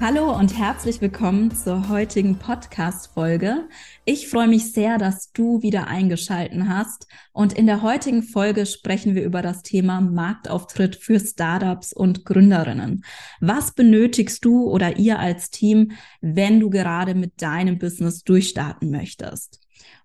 [0.00, 3.68] Hallo und herzlich willkommen zur heutigen Podcast-Folge.
[4.04, 7.08] Ich freue mich sehr, dass du wieder eingeschalten hast.
[7.32, 13.04] Und in der heutigen Folge sprechen wir über das Thema Marktauftritt für Startups und Gründerinnen.
[13.40, 15.90] Was benötigst du oder ihr als Team,
[16.20, 19.60] wenn du gerade mit deinem Business durchstarten möchtest?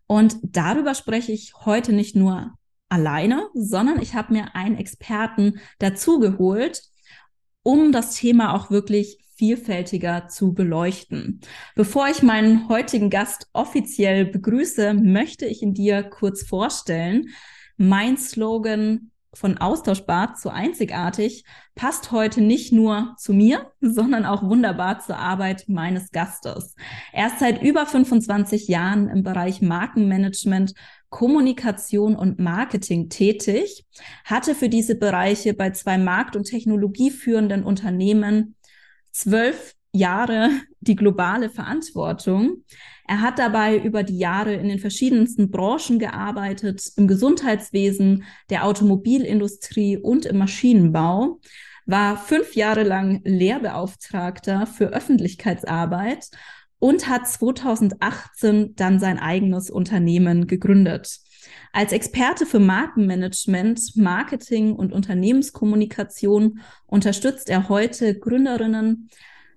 [0.07, 2.55] Und darüber spreche ich heute nicht nur
[2.89, 6.81] alleine, sondern ich habe mir einen Experten dazugeholt,
[7.61, 11.41] um das Thema auch wirklich vielfältiger zu beleuchten.
[11.75, 17.29] Bevor ich meinen heutigen Gast offiziell begrüße, möchte ich ihn dir kurz vorstellen.
[17.77, 21.43] Mein Slogan von austauschbar zu einzigartig
[21.75, 26.75] passt heute nicht nur zu mir, sondern auch wunderbar zur Arbeit meines Gastes.
[27.11, 30.73] Er ist seit über 25 Jahren im Bereich Markenmanagement,
[31.09, 33.85] Kommunikation und Marketing tätig,
[34.23, 38.55] hatte für diese Bereiche bei zwei markt- und technologieführenden Unternehmen
[39.13, 40.49] zwölf Jahre
[40.81, 42.63] die globale Verantwortung.
[43.07, 49.97] Er hat dabei über die Jahre in den verschiedensten Branchen gearbeitet, im Gesundheitswesen, der Automobilindustrie
[49.97, 51.39] und im Maschinenbau,
[51.85, 56.29] war fünf Jahre lang Lehrbeauftragter für Öffentlichkeitsarbeit
[56.79, 61.19] und hat 2018 dann sein eigenes Unternehmen gegründet.
[61.75, 69.09] Als Experte für Markenmanagement, Marketing und Unternehmenskommunikation unterstützt er heute Gründerinnen,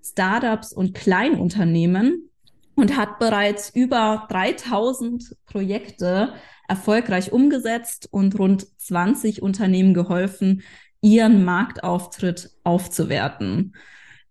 [0.03, 2.31] Startups und Kleinunternehmen
[2.75, 6.32] und hat bereits über 3000 Projekte
[6.66, 10.62] erfolgreich umgesetzt und rund 20 Unternehmen geholfen,
[11.03, 13.75] ihren Marktauftritt aufzuwerten.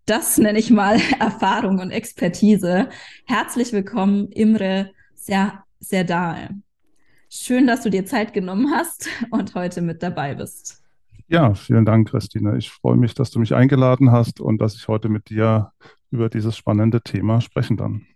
[0.07, 2.90] Das nenne ich mal Erfahrung und Expertise.
[3.28, 4.90] Herzlich willkommen, Imre
[5.79, 6.50] Serdae.
[7.38, 10.81] Schön, dass du dir Zeit genommen hast und heute mit dabei bist.
[11.28, 12.57] Ja, vielen Dank, Christine.
[12.57, 15.72] Ich freue mich, dass du mich eingeladen hast und dass ich heute mit dir
[16.12, 18.07] über dieses spannende Thema sprechen kann.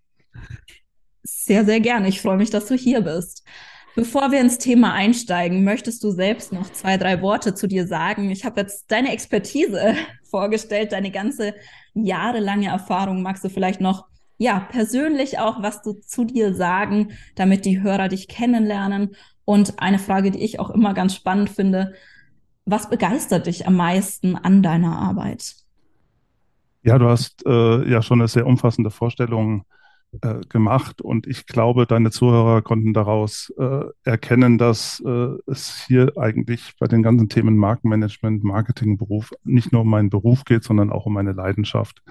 [1.24, 2.08] Sehr, sehr gerne.
[2.08, 3.46] Ich freue mich, dass du hier bist.
[3.94, 8.32] Bevor wir ins Thema einsteigen, möchtest du selbst noch zwei, drei Worte zu dir sagen?
[8.32, 9.96] Ich habe jetzt deine Expertise
[10.30, 11.56] vorgestellt, deine ganze
[11.94, 13.22] jahrelange Erfahrung.
[13.22, 14.08] Magst du vielleicht noch
[14.40, 19.16] ja, persönlich auch, was du zu dir sagen, damit die Hörer dich kennenlernen.
[19.44, 21.94] Und eine Frage, die ich auch immer ganz spannend finde,
[22.66, 25.56] was begeistert dich am meisten an deiner Arbeit?
[26.84, 29.66] Ja, du hast äh, ja schon eine sehr umfassende Vorstellung
[30.22, 36.14] äh, gemacht und ich glaube, deine Zuhörer konnten daraus äh, erkennen, dass äh, es hier
[36.18, 41.06] eigentlich bei den ganzen Themen Markenmanagement, Marketingberuf nicht nur um meinen Beruf geht, sondern auch
[41.06, 42.02] um meine Leidenschaft.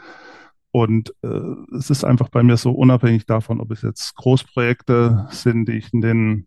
[0.70, 5.66] Und äh, es ist einfach bei mir so unabhängig davon, ob es jetzt Großprojekte sind,
[5.66, 6.46] die ich in den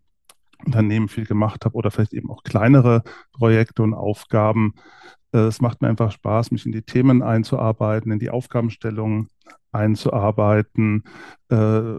[0.64, 3.02] Unternehmen viel gemacht habe oder vielleicht eben auch kleinere
[3.32, 4.74] Projekte und Aufgaben.
[5.32, 9.28] Äh, es macht mir einfach Spaß, mich in die Themen einzuarbeiten, in die Aufgabenstellungen
[9.72, 11.02] einzuarbeiten,
[11.48, 11.94] äh,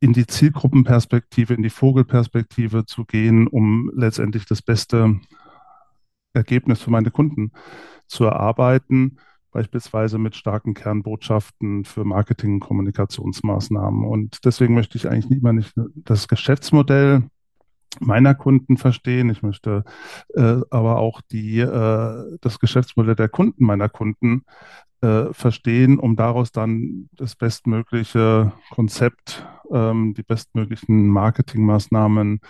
[0.00, 5.18] in die Zielgruppenperspektive, in die Vogelperspektive zu gehen, um letztendlich das beste
[6.34, 7.52] Ergebnis für meine Kunden
[8.06, 9.18] zu erarbeiten
[9.54, 14.04] beispielsweise mit starken Kernbotschaften für Marketing- und Kommunikationsmaßnahmen.
[14.04, 17.22] Und deswegen möchte ich eigentlich immer nicht das Geschäftsmodell
[18.00, 19.30] meiner Kunden verstehen.
[19.30, 19.84] Ich möchte
[20.34, 24.42] äh, aber auch die, äh, das Geschäftsmodell der Kunden meiner Kunden
[25.02, 32.40] äh, verstehen, um daraus dann das bestmögliche Konzept, ähm, die bestmöglichen Marketingmaßnahmen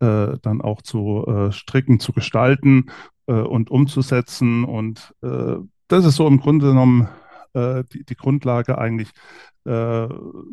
[0.00, 2.90] äh, dann auch zu äh, stricken, zu gestalten
[3.28, 5.14] äh, und umzusetzen und
[5.88, 7.08] das ist so im Grunde genommen
[7.54, 9.10] äh, die, die, Grundlage eigentlich
[9.64, 10.06] äh,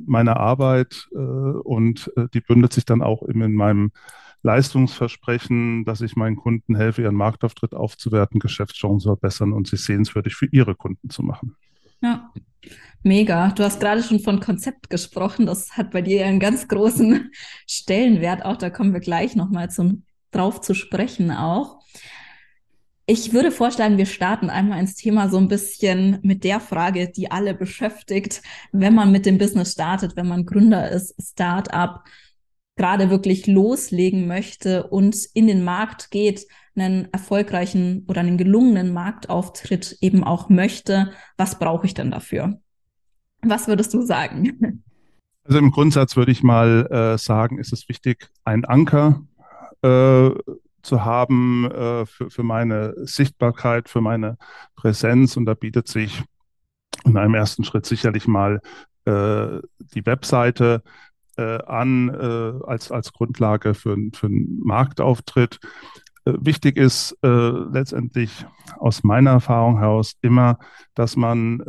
[0.06, 3.92] meiner Arbeit äh, und äh, die bündelt sich dann auch eben in meinem
[4.44, 10.36] Leistungsversprechen, dass ich meinen Kunden helfe, ihren Marktauftritt aufzuwerten, Geschäftschancen zu verbessern und sie sehenswürdig
[10.36, 11.56] für ihre Kunden zu machen.
[12.02, 12.32] Ja,
[13.02, 13.52] mega.
[13.52, 15.48] Du hast gerade schon von Konzept gesprochen.
[15.48, 17.32] Das hat bei dir einen ganz großen
[17.68, 18.46] Stellenwert.
[18.46, 19.70] Auch da kommen wir gleich nochmal
[20.32, 21.75] drauf zu sprechen auch.
[23.08, 27.30] Ich würde vorschlagen, wir starten einmal ins Thema so ein bisschen mit der Frage, die
[27.30, 28.42] alle beschäftigt,
[28.72, 32.04] wenn man mit dem Business startet, wenn man Gründer ist, Startup.
[32.78, 39.98] gerade wirklich loslegen möchte und in den Markt geht, einen erfolgreichen oder einen gelungenen Marktauftritt
[40.02, 42.60] eben auch möchte, was brauche ich denn dafür?
[43.42, 44.84] Was würdest du sagen?
[45.44, 49.22] Also im Grundsatz würde ich mal äh, sagen, ist es wichtig, einen Anker
[49.84, 50.32] äh,
[50.86, 54.38] zu haben äh, für, für meine Sichtbarkeit, für meine
[54.76, 55.36] Präsenz.
[55.36, 56.24] Und da bietet sich
[57.04, 58.62] in einem ersten Schritt sicherlich mal
[59.06, 59.60] äh,
[59.94, 60.84] die Webseite
[61.38, 65.60] äh, an äh, als, als Grundlage für, für einen Marktauftritt.
[66.26, 68.46] Äh, wichtig ist äh, letztendlich
[68.78, 70.60] aus meiner Erfahrung heraus immer,
[70.94, 71.60] dass man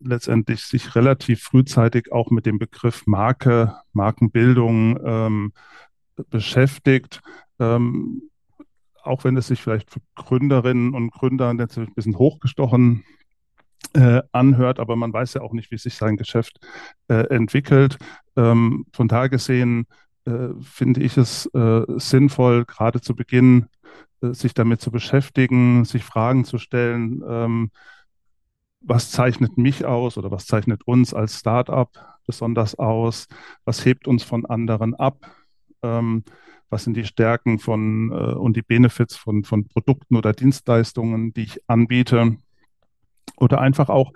[0.00, 5.52] letztendlich sich relativ frühzeitig auch mit dem Begriff Marke, Markenbildung ähm,
[6.30, 7.20] beschäftigt.
[7.58, 8.22] Ähm,
[9.02, 13.04] auch wenn es sich vielleicht für Gründerinnen und Gründer letztendlich ein bisschen hochgestochen
[13.94, 16.58] äh, anhört, aber man weiß ja auch nicht, wie sich sein Geschäft
[17.08, 17.98] äh, entwickelt.
[18.36, 19.86] Ähm, von daher gesehen
[20.24, 23.66] äh, finde ich es äh, sinnvoll, gerade zu Beginn
[24.22, 27.70] äh, sich damit zu beschäftigen, sich Fragen zu stellen, ähm,
[28.80, 31.88] was zeichnet mich aus oder was zeichnet uns als Startup
[32.26, 33.26] besonders aus,
[33.64, 35.30] was hebt uns von anderen ab,
[35.82, 36.24] ähm,
[36.72, 41.42] was sind die Stärken von äh, und die Benefits von, von Produkten oder Dienstleistungen, die
[41.42, 42.38] ich anbiete
[43.36, 44.12] oder einfach auch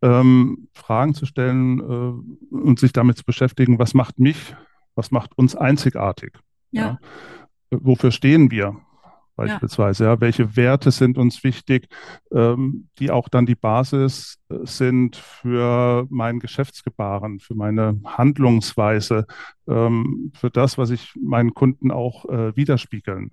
[0.00, 4.56] ähm, Fragen zu stellen äh, und sich damit zu beschäftigen, was macht mich,
[4.94, 6.32] was macht uns einzigartig?
[6.70, 6.82] Ja.
[6.82, 6.98] ja?
[7.70, 8.76] Wofür stehen wir?
[9.38, 10.10] Beispielsweise, ja.
[10.10, 10.20] ja.
[10.20, 11.86] welche Werte sind uns wichtig,
[12.32, 19.26] ähm, die auch dann die Basis äh, sind für mein Geschäftsgebaren, für meine Handlungsweise,
[19.68, 23.30] ähm, für das, was ich meinen Kunden auch äh, widerspiegeln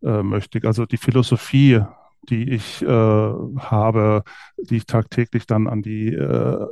[0.00, 0.60] äh, möchte.
[0.62, 1.82] Also die Philosophie
[2.28, 4.22] die ich äh, habe,
[4.58, 6.66] die ich tagtäglich dann an die äh,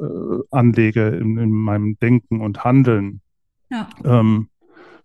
[0.51, 3.23] anlege in, in, meinem Denken und Handeln.
[3.71, 3.89] Ja.
[4.05, 4.49] Ähm,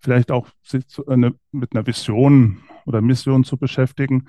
[0.00, 0.48] vielleicht auch
[1.52, 4.28] mit einer Vision oder Mission zu beschäftigen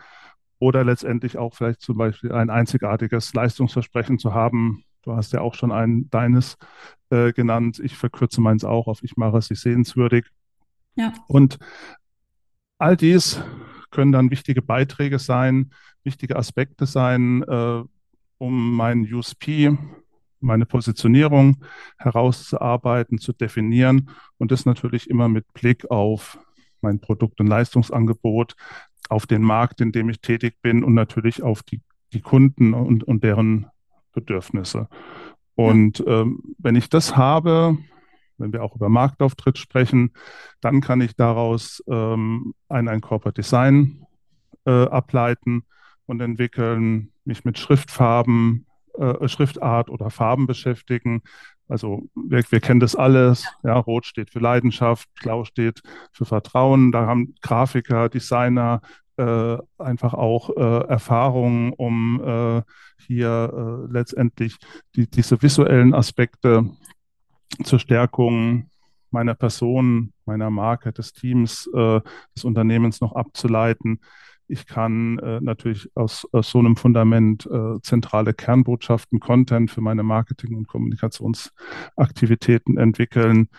[0.60, 4.84] oder letztendlich auch vielleicht zum Beispiel ein einzigartiges Leistungsversprechen zu haben.
[5.02, 6.58] Du hast ja auch schon ein deines
[7.10, 7.80] äh, genannt.
[7.84, 10.26] Ich verkürze meins auch auf Ich mache es sich sehenswürdig.
[10.96, 11.14] Ja.
[11.28, 11.60] Und
[12.78, 13.44] all dies
[13.92, 15.72] können dann wichtige Beiträge sein,
[16.04, 17.84] wichtige Aspekte sein, äh,
[18.38, 19.78] um meinen USP,
[20.40, 21.64] meine Positionierung
[21.98, 26.40] herauszuarbeiten, zu definieren und das natürlich immer mit Blick auf
[26.84, 28.56] mein Produkt- und Leistungsangebot,
[29.10, 31.82] auf den Markt, in dem ich tätig bin und natürlich auf die,
[32.14, 33.68] die Kunden und, und deren
[34.14, 34.88] Bedürfnisse.
[35.56, 36.22] Und ja.
[36.22, 37.78] ähm, wenn ich das habe,
[38.38, 40.12] wenn wir auch über Marktauftritt sprechen,
[40.62, 44.06] dann kann ich daraus ähm, ein, ein Corporate Design
[44.66, 45.64] äh, ableiten
[46.06, 48.66] und entwickeln, mich mit Schriftfarben,
[48.98, 51.22] äh, Schriftart oder Farben beschäftigen.
[51.68, 53.46] Also wir, wir kennen das alles.
[53.64, 55.82] Ja, Rot steht für Leidenschaft, Blau steht
[56.12, 56.92] für Vertrauen.
[56.92, 58.82] Da haben Grafiker, Designer
[59.18, 62.62] äh, einfach auch äh, Erfahrungen, um äh,
[63.06, 64.58] hier äh, letztendlich
[64.96, 66.70] die, diese visuellen Aspekte
[67.64, 68.70] zur Stärkung
[69.12, 72.02] meiner Person, meiner Marke, des Teams, äh,
[72.36, 74.00] des Unternehmens noch abzuleiten.
[74.54, 80.04] Ich kann äh, natürlich aus, aus, so einem Fundament äh, zentrale Kernbotschaften, Content für meine
[80.04, 83.50] Marketing- und Kommunikationsaktivitäten entwickeln,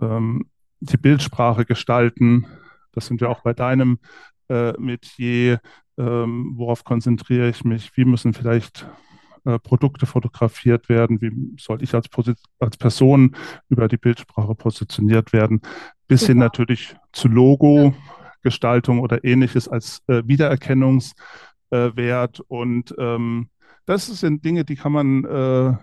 [0.00, 0.48] ähm,
[0.80, 2.46] die Bildsprache gestalten.
[2.92, 3.98] Das sind wir auch bei deinem
[4.48, 5.60] äh, Metier.
[5.98, 7.94] Ähm, worauf konzentriere ich mich?
[7.98, 8.88] Wie müssen vielleicht
[9.44, 11.20] äh, Produkte fotografiert werden?
[11.20, 12.08] Wie soll ich als,
[12.58, 13.36] als Person
[13.68, 15.60] über die Bildsprache positioniert werden?
[16.06, 17.88] Bis hin natürlich zu Logo.
[17.88, 22.40] Ja Gestaltung oder ähnliches als äh, Wiedererkennungswert.
[22.48, 23.48] Und ähm,
[23.86, 25.74] das sind Dinge, die kann man äh,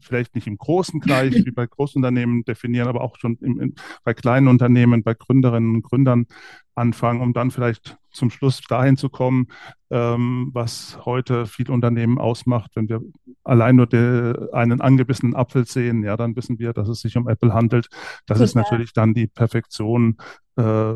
[0.00, 3.74] vielleicht nicht im großen Kreis wie bei Großunternehmen definieren, aber auch schon im, in,
[4.04, 6.26] bei kleinen Unternehmen, bei Gründerinnen und Gründern
[6.74, 9.48] anfangen, um dann vielleicht zum Schluss dahin zu kommen,
[9.90, 12.72] ähm, was heute viele Unternehmen ausmacht.
[12.74, 13.00] Wenn wir
[13.44, 17.28] allein nur de, einen angebissenen Apfel sehen, ja, dann wissen wir, dass es sich um
[17.28, 17.88] Apple handelt.
[18.26, 18.44] Das Total.
[18.44, 20.16] ist natürlich dann die Perfektion
[20.56, 20.94] äh,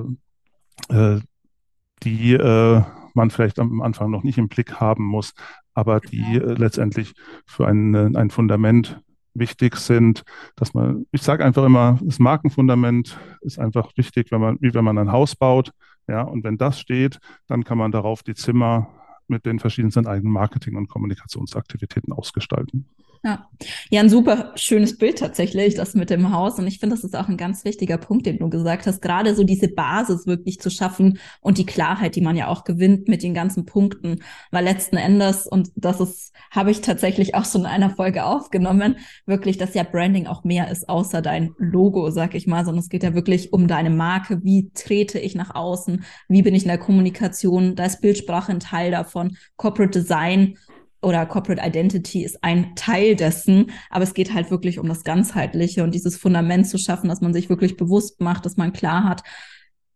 [2.02, 2.82] die äh,
[3.14, 5.32] man vielleicht am Anfang noch nicht im Blick haben muss,
[5.72, 7.14] aber die äh, letztendlich
[7.46, 9.00] für ein, ein Fundament
[9.34, 10.22] wichtig sind,
[10.56, 14.84] dass man, ich sage einfach immer, das Markenfundament ist einfach wichtig, wenn man, wie wenn
[14.84, 15.72] man ein Haus baut,
[16.06, 18.88] ja, und wenn das steht, dann kann man darauf die Zimmer
[19.26, 22.88] mit den verschiedensten eigenen Marketing- und Kommunikationsaktivitäten ausgestalten.
[23.26, 23.48] Ja.
[23.88, 26.58] ja, ein super schönes Bild tatsächlich, das mit dem Haus.
[26.58, 29.34] Und ich finde, das ist auch ein ganz wichtiger Punkt, den du gesagt hast, gerade
[29.34, 33.22] so diese Basis wirklich zu schaffen und die Klarheit, die man ja auch gewinnt mit
[33.22, 34.20] den ganzen Punkten.
[34.50, 38.96] Weil letzten Endes, und das ist, habe ich tatsächlich auch schon in einer Folge aufgenommen,
[39.24, 42.90] wirklich, dass ja Branding auch mehr ist, außer dein Logo, sag ich mal, sondern es
[42.90, 44.44] geht ja wirklich um deine Marke.
[44.44, 46.04] Wie trete ich nach außen?
[46.28, 47.74] Wie bin ich in der Kommunikation?
[47.74, 50.58] Da ist Bildsprache ein Teil davon, Corporate Design
[51.04, 55.84] oder Corporate Identity ist ein Teil dessen, aber es geht halt wirklich um das Ganzheitliche
[55.84, 59.22] und dieses Fundament zu schaffen, dass man sich wirklich bewusst macht, dass man klar hat,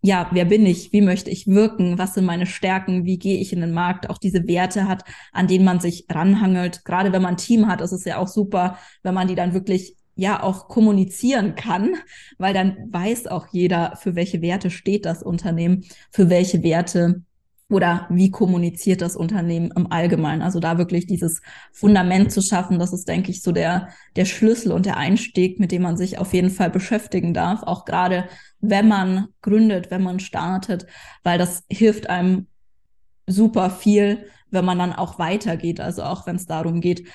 [0.01, 0.93] ja, wer bin ich?
[0.93, 1.99] Wie möchte ich wirken?
[1.99, 3.05] Was sind meine Stärken?
[3.05, 4.09] Wie gehe ich in den Markt?
[4.09, 6.85] Auch diese Werte hat, an denen man sich ranhangelt.
[6.85, 9.55] Gerade wenn man ein Team hat, ist es ja auch super, wenn man die dann
[9.55, 11.95] wirklich ja auch kommunizieren kann,
[12.39, 17.23] weil dann weiß auch jeder, für welche Werte steht das Unternehmen, für welche Werte
[17.71, 20.41] oder wie kommuniziert das Unternehmen im Allgemeinen?
[20.41, 24.73] Also da wirklich dieses Fundament zu schaffen, das ist, denke ich, so der, der Schlüssel
[24.73, 28.25] und der Einstieg, mit dem man sich auf jeden Fall beschäftigen darf, auch gerade
[28.61, 30.87] wenn man gründet, wenn man startet,
[31.23, 32.47] weil das hilft einem
[33.27, 35.79] super viel, wenn man dann auch weitergeht.
[35.81, 37.07] Also auch wenn es darum geht,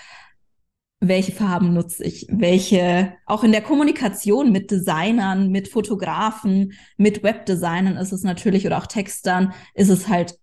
[1.00, 7.98] welche Farben nutze ich, welche, auch in der Kommunikation mit Designern, mit Fotografen, mit Webdesignern
[7.98, 10.38] ist es natürlich oder auch Textern ist es halt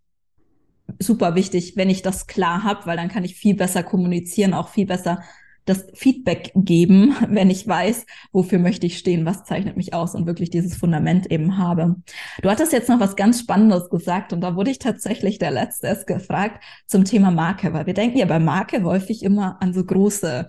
[0.99, 4.69] super wichtig, wenn ich das klar habe, weil dann kann ich viel besser kommunizieren, auch
[4.69, 5.21] viel besser
[5.67, 10.27] das Feedback geben, wenn ich weiß, wofür möchte ich stehen, was zeichnet mich aus und
[10.27, 11.97] wirklich dieses Fundament eben habe.
[12.43, 15.87] Du hattest jetzt noch was ganz Spannendes gesagt und da wurde ich tatsächlich der Letzte
[15.87, 19.85] erst gefragt zum Thema Marke, weil wir denken ja bei Marke häufig immer an so
[19.85, 20.49] große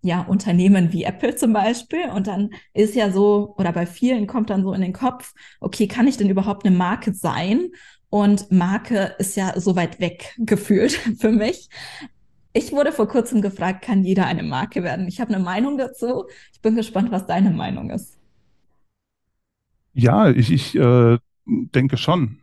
[0.00, 2.08] ja, Unternehmen wie Apple zum Beispiel.
[2.14, 5.88] Und dann ist ja so, oder bei vielen kommt dann so in den Kopf, okay,
[5.88, 7.70] kann ich denn überhaupt eine Marke sein?
[8.10, 11.68] Und Marke ist ja so weit weg gefühlt für mich.
[12.52, 15.06] Ich wurde vor kurzem gefragt, kann jeder eine Marke werden?
[15.06, 16.24] Ich habe eine Meinung dazu.
[16.52, 18.18] Ich bin gespannt, was deine Meinung ist.
[19.92, 22.38] Ja, ich, ich äh, denke schon.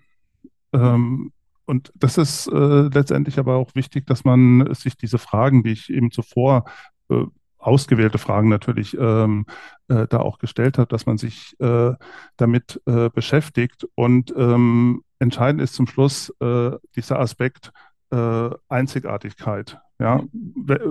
[0.73, 1.31] Ähm,
[1.65, 5.89] und das ist äh, letztendlich aber auch wichtig, dass man sich diese Fragen, die ich
[5.89, 6.65] eben zuvor
[7.09, 7.23] äh,
[7.57, 9.47] ausgewählte Fragen natürlich ähm,
[9.87, 11.93] äh, da auch gestellt habe, dass man sich äh,
[12.37, 13.87] damit äh, beschäftigt.
[13.95, 17.71] Und ähm, entscheidend ist zum Schluss äh, dieser Aspekt
[18.11, 19.79] äh, Einzigartigkeit.
[19.99, 20.23] Ja,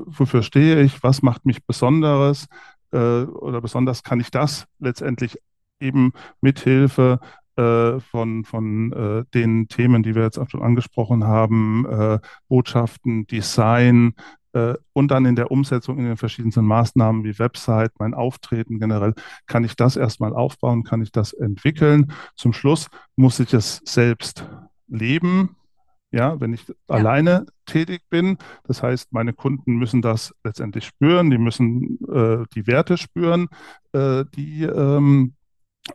[0.07, 1.03] wofür stehe ich?
[1.03, 2.47] Was macht mich Besonderes?
[2.93, 5.39] Äh, oder besonders kann ich das letztendlich
[5.81, 7.21] eben mithilfe
[7.57, 11.87] von, von den Themen, die wir jetzt auch schon angesprochen haben,
[12.49, 14.21] Botschaften, Design, äh,
[14.93, 19.15] und dann in der Umsetzung in den verschiedensten Maßnahmen wie Website, mein Auftreten generell,
[19.47, 22.13] kann ich das erstmal aufbauen, kann ich das entwickeln.
[22.37, 24.49] Zum Schluss muss ich es selbst
[24.89, 25.57] leben.
[26.13, 26.75] Ja, wenn ich ja.
[26.87, 32.69] alleine tätig bin, das heißt, meine Kunden müssen das letztendlich spüren, die müssen äh, die
[32.69, 33.49] Werte spüren,
[33.93, 35.44] äh, die ähm, äh,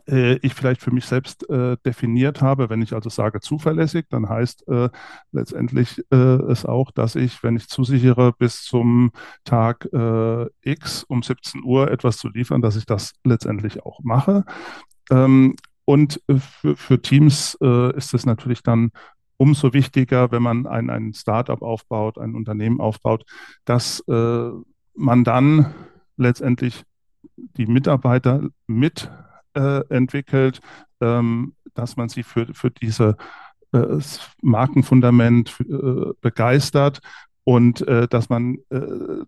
[0.06, 2.70] ich vielleicht für mich selbst äh, definiert habe.
[2.70, 4.88] Wenn ich also sage zuverlässig, dann heißt äh,
[5.32, 9.10] letztendlich äh, es auch, dass ich, wenn ich zusichere, bis zum
[9.44, 14.44] Tag äh, X um 17 Uhr etwas zu liefern, dass ich das letztendlich auch mache.
[15.10, 18.92] Ähm, und äh, für, für Teams ist es natürlich dann
[19.38, 23.24] umso wichtiger, wenn man ein, ein Startup aufbaut, ein Unternehmen aufbaut,
[23.64, 25.74] dass man dann
[26.16, 26.84] letztendlich
[27.36, 29.10] die Mitarbeiter mit
[29.54, 30.60] äh, entwickelt,
[31.00, 33.16] ähm, dass man sie für, für diese
[33.72, 33.98] äh,
[34.42, 37.00] Markenfundament äh, begeistert
[37.42, 38.58] und dass man,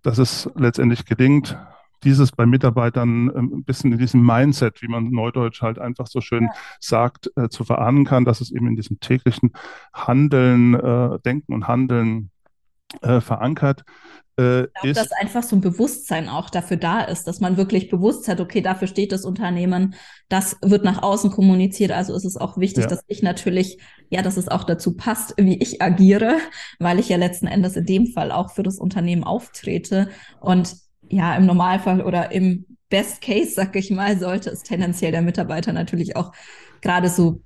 [0.02, 1.58] dass es letztendlich gelingt,
[2.04, 6.20] dieses bei Mitarbeitern ähm, ein bisschen in diesem Mindset, wie man neudeutsch halt einfach so
[6.20, 6.50] schön ja.
[6.78, 9.52] sagt, zu verankern kann, dass es eben in diesem täglichen
[9.92, 10.72] Handeln,
[11.24, 12.30] Denken und Handeln
[13.00, 13.84] äh, verankert
[14.38, 17.90] äh, ich glaube, dass einfach so ein Bewusstsein auch dafür da ist, dass man wirklich
[17.90, 19.94] bewusst hat, okay, dafür steht das Unternehmen,
[20.28, 22.88] das wird nach außen kommuniziert, also ist es auch wichtig, ja.
[22.88, 26.38] dass ich natürlich, ja, dass es auch dazu passt, wie ich agiere,
[26.78, 30.08] weil ich ja letzten Endes in dem Fall auch für das Unternehmen auftrete
[30.40, 30.76] und
[31.08, 35.72] ja, im Normalfall oder im Best Case, sag ich mal, sollte es tendenziell der Mitarbeiter
[35.72, 36.32] natürlich auch
[36.80, 37.42] gerade so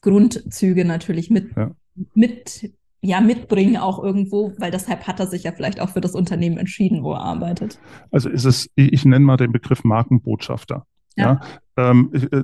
[0.00, 1.70] Grundzüge natürlich mit, ja.
[2.14, 2.72] mit
[3.06, 6.58] ja mitbringen auch irgendwo, weil deshalb hat er sich ja vielleicht auch für das Unternehmen
[6.58, 7.78] entschieden, wo er arbeitet.
[8.10, 10.84] Also ist es, ich nenne mal den Begriff Markenbotschafter.
[11.16, 11.40] Ja.
[11.76, 12.42] ja ähm, äh,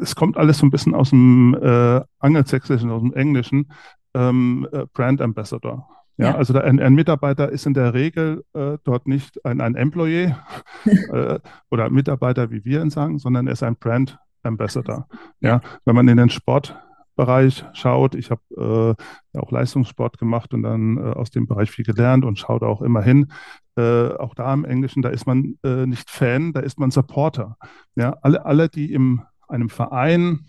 [0.00, 3.70] es kommt alles so ein bisschen aus dem äh, Angelsächsischen, aus dem Englischen,
[4.14, 5.88] ähm, äh, Brand Ambassador.
[6.16, 9.60] Ja, ja, also der, ein, ein, Mitarbeiter ist in der Regel äh, dort nicht ein,
[9.60, 10.36] ein Employee
[10.84, 11.40] äh,
[11.70, 15.08] oder Mitarbeiter, wie wir ihn sagen, sondern er ist ein Brand Ambassador.
[15.40, 16.76] Ja, wenn man in den Sport
[17.16, 18.14] Bereich schaut.
[18.14, 18.96] Ich habe
[19.34, 22.66] äh, auch Leistungssport gemacht und dann äh, aus dem Bereich viel gelernt und schaue da
[22.66, 23.32] auch immer hin.
[23.76, 27.56] äh, auch da im Englischen, da ist man äh, nicht Fan, da ist man Supporter.
[27.96, 30.46] Ja, alle, alle, die in einem Verein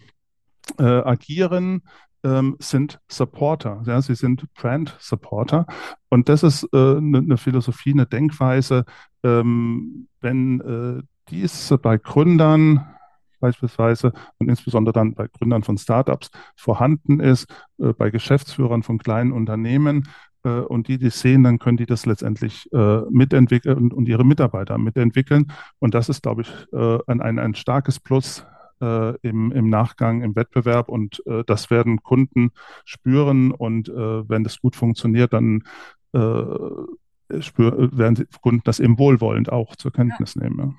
[0.77, 1.81] äh, agieren,
[2.24, 3.84] ähm, sind Supporter.
[3.86, 5.67] Ja, sie sind Brand Supporter.
[6.10, 8.86] Und das ist eine äh, ne, ne Philosophie, eine Denkweise,
[9.24, 12.95] ähm, wenn äh, dies bei Gründern
[13.39, 17.48] beispielsweise und insbesondere dann bei Gründern von Startups vorhanden ist,
[17.80, 20.08] äh, bei Geschäftsführern von kleinen Unternehmen,
[20.46, 24.24] äh, und die, die sehen, dann können die das letztendlich äh, mitentwickeln und, und, ihre
[24.24, 25.51] Mitarbeiter mitentwickeln.
[25.80, 28.46] Und das ist, glaube ich, äh, ein, ein, ein starkes Plus
[28.80, 30.88] äh, im, im Nachgang, im Wettbewerb.
[30.88, 32.51] Und äh, das werden Kunden
[32.86, 33.51] spüren.
[33.51, 35.63] Und wenn das gut funktioniert, dann
[37.39, 40.44] spür, werden Kunden das eben wohlwollend auch zur Kenntnis ja.
[40.44, 40.60] nehmen.
[40.60, 40.74] Ja.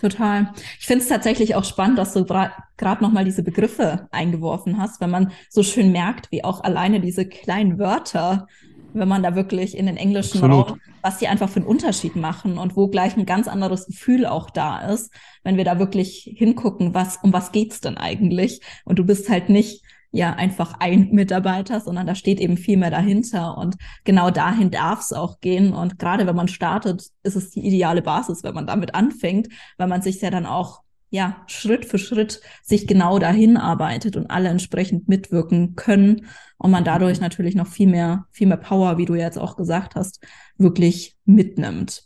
[0.00, 0.52] Total.
[0.78, 5.10] Ich finde es tatsächlich auch spannend, dass du gerade nochmal diese Begriffe eingeworfen hast, wenn
[5.10, 8.46] man so schön merkt, wie auch alleine diese kleinen Wörter
[8.94, 10.70] wenn man da wirklich in den englischen Absolut.
[10.70, 14.24] Raum, was die einfach für einen Unterschied machen und wo gleich ein ganz anderes Gefühl
[14.24, 18.60] auch da ist, wenn wir da wirklich hingucken, was, um was geht's denn eigentlich?
[18.84, 19.82] Und du bist halt nicht
[20.14, 25.00] ja einfach ein Mitarbeiter, sondern da steht eben viel mehr dahinter und genau dahin darf
[25.00, 25.72] es auch gehen.
[25.72, 29.88] Und gerade wenn man startet, ist es die ideale Basis, wenn man damit anfängt, weil
[29.88, 34.48] man sich ja dann auch ja, Schritt für Schritt sich genau dahin arbeitet und alle
[34.48, 36.26] entsprechend mitwirken können
[36.58, 39.96] und man dadurch natürlich noch viel mehr, viel mehr Power, wie du jetzt auch gesagt
[39.96, 40.24] hast,
[40.58, 42.04] wirklich mitnimmt.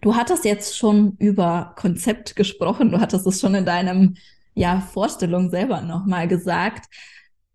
[0.00, 4.16] Du hattest jetzt schon über Konzept gesprochen, du hattest es schon in deinem
[4.60, 6.84] ja, Vorstellung selber nochmal gesagt.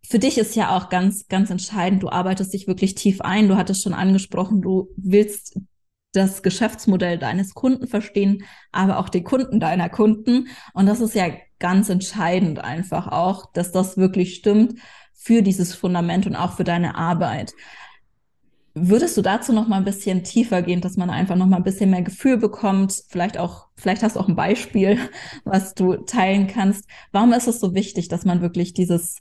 [0.08, 3.48] Für dich ist ja auch ganz, ganz entscheidend, du arbeitest dich wirklich tief ein.
[3.48, 5.60] Du hattest schon angesprochen, du willst
[6.14, 10.48] das Geschäftsmodell deines Kunden verstehen, aber auch den Kunden deiner Kunden.
[10.74, 11.28] Und das ist ja
[11.60, 14.80] ganz entscheidend einfach auch, dass das wirklich stimmt
[15.14, 17.54] für dieses Fundament und auch für deine Arbeit.
[18.78, 21.64] Würdest du dazu noch mal ein bisschen tiefer gehen, dass man einfach noch mal ein
[21.64, 23.06] bisschen mehr Gefühl bekommt?
[23.08, 25.00] Vielleicht auch, vielleicht hast du auch ein Beispiel,
[25.46, 26.84] was du teilen kannst.
[27.14, 29.20] Warum ist es so wichtig, dass man wirklich dieses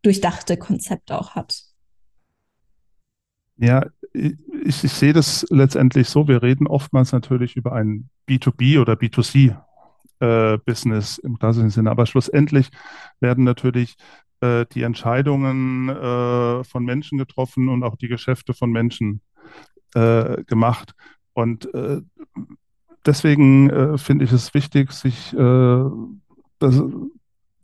[0.00, 1.64] durchdachte Konzept auch hat?
[3.58, 3.84] Ja,
[4.14, 6.26] ich, ich, sehe das letztendlich so.
[6.26, 11.90] Wir reden oftmals natürlich über ein B2B oder B2C-Business äh, im klassischen Sinne.
[11.90, 12.70] Aber schlussendlich
[13.20, 13.96] werden natürlich
[14.44, 19.20] äh, die Entscheidungen äh, von Menschen getroffen und auch die Geschäfte von Menschen
[19.94, 20.92] äh, gemacht.
[21.32, 22.00] Und äh,
[23.06, 25.34] deswegen äh, finde ich es wichtig, sich
[26.60, 26.82] das,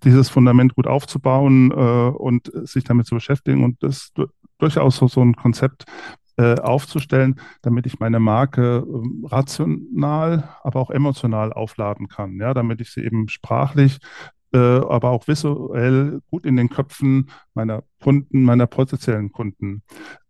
[0.02, 4.12] dieses Fundament gut aufzubauen und sich damit zu beschäftigen und das
[4.58, 5.84] durchaus so, so ein Konzept
[6.40, 12.38] äh, aufzustellen, damit ich meine Marke äh, rational, aber auch emotional aufladen kann.
[12.38, 13.98] Ja, damit ich sie eben sprachlich
[14.52, 19.82] äh, aber auch visuell gut in den Köpfen meiner Kunden, meiner potenziellen Kunden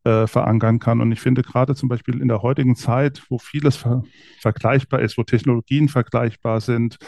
[0.04, 1.00] äh, verankern kann.
[1.00, 4.02] Und ich finde gerade zum Beispiel in der heutigen Zeit, wo vieles ver
[4.40, 6.98] vergleichbar ist, wo Technologien vergleichbar sind,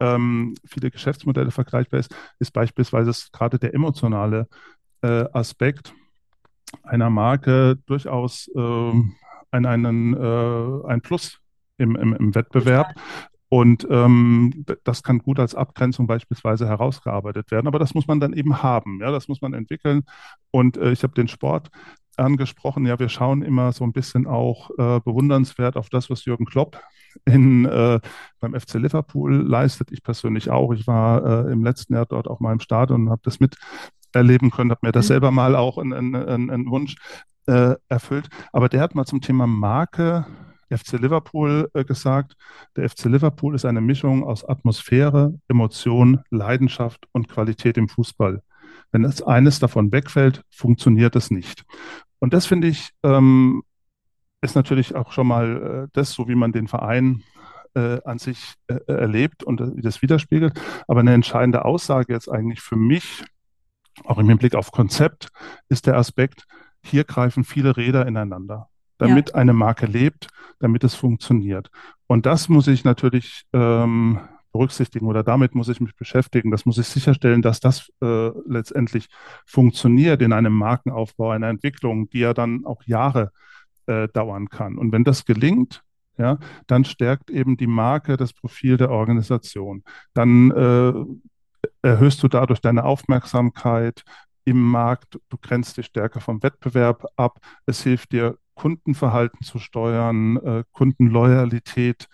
[0.00, 4.48] ähm, viele Geschäftsmodelle vergleichbar ist, ist beispielsweise gerade der emotionale
[5.02, 5.94] äh, Aspekt
[6.82, 8.92] einer Marke durchaus äh,
[9.50, 11.38] ein, einen, äh, ein Plus
[11.78, 12.88] im, im, im Wettbewerb.
[13.48, 17.68] Und ähm, das kann gut als Abgrenzung beispielsweise herausgearbeitet werden.
[17.68, 19.00] Aber das muss man dann eben haben.
[19.00, 20.02] Ja, das muss man entwickeln.
[20.50, 21.70] Und äh, ich habe den Sport
[22.16, 22.86] angesprochen.
[22.86, 26.80] Ja, wir schauen immer so ein bisschen auch äh, bewundernswert auf das, was Jürgen Klopp
[27.24, 28.00] in, äh,
[28.40, 29.92] beim FC Liverpool leistet.
[29.92, 30.72] Ich persönlich auch.
[30.72, 33.56] Ich war äh, im letzten Jahr dort auch mal im Stadion und habe das mit
[34.12, 35.08] erleben können, habe mir das mhm.
[35.08, 36.96] selber mal auch einen, einen Wunsch
[37.46, 38.28] äh, erfüllt.
[38.52, 40.26] Aber der hat mal zum Thema Marke
[40.70, 42.34] FC Liverpool äh, gesagt,
[42.76, 48.42] der FC Liverpool ist eine Mischung aus Atmosphäre, Emotion, Leidenschaft und Qualität im Fußball.
[48.92, 51.64] Wenn es eines davon wegfällt, funktioniert es nicht.
[52.18, 53.62] Und das finde ich, ähm,
[54.40, 57.22] ist natürlich auch schon mal äh, das, so wie man den Verein
[57.74, 60.58] äh, an sich äh, erlebt und äh, das widerspiegelt.
[60.88, 63.24] Aber eine entscheidende Aussage jetzt eigentlich für mich
[64.04, 65.28] auch im Hinblick auf Konzept,
[65.68, 66.46] ist der Aspekt,
[66.82, 69.34] hier greifen viele Räder ineinander, damit ja.
[69.36, 70.28] eine Marke lebt,
[70.58, 71.70] damit es funktioniert.
[72.06, 74.20] Und das muss ich natürlich ähm,
[74.52, 76.50] berücksichtigen oder damit muss ich mich beschäftigen.
[76.50, 79.08] Das muss ich sicherstellen, dass das äh, letztendlich
[79.44, 83.30] funktioniert in einem Markenaufbau, einer Entwicklung, die ja dann auch Jahre
[83.86, 84.78] äh, dauern kann.
[84.78, 85.82] Und wenn das gelingt,
[86.18, 89.84] ja, dann stärkt eben die Marke das Profil der Organisation.
[90.14, 90.92] Dann äh,
[91.82, 94.02] erhöhst du dadurch deine Aufmerksamkeit
[94.44, 100.36] im Markt, du grenzt dich stärker vom Wettbewerb ab, es hilft dir, Kundenverhalten zu steuern,
[100.38, 102.08] äh, Kundenloyalität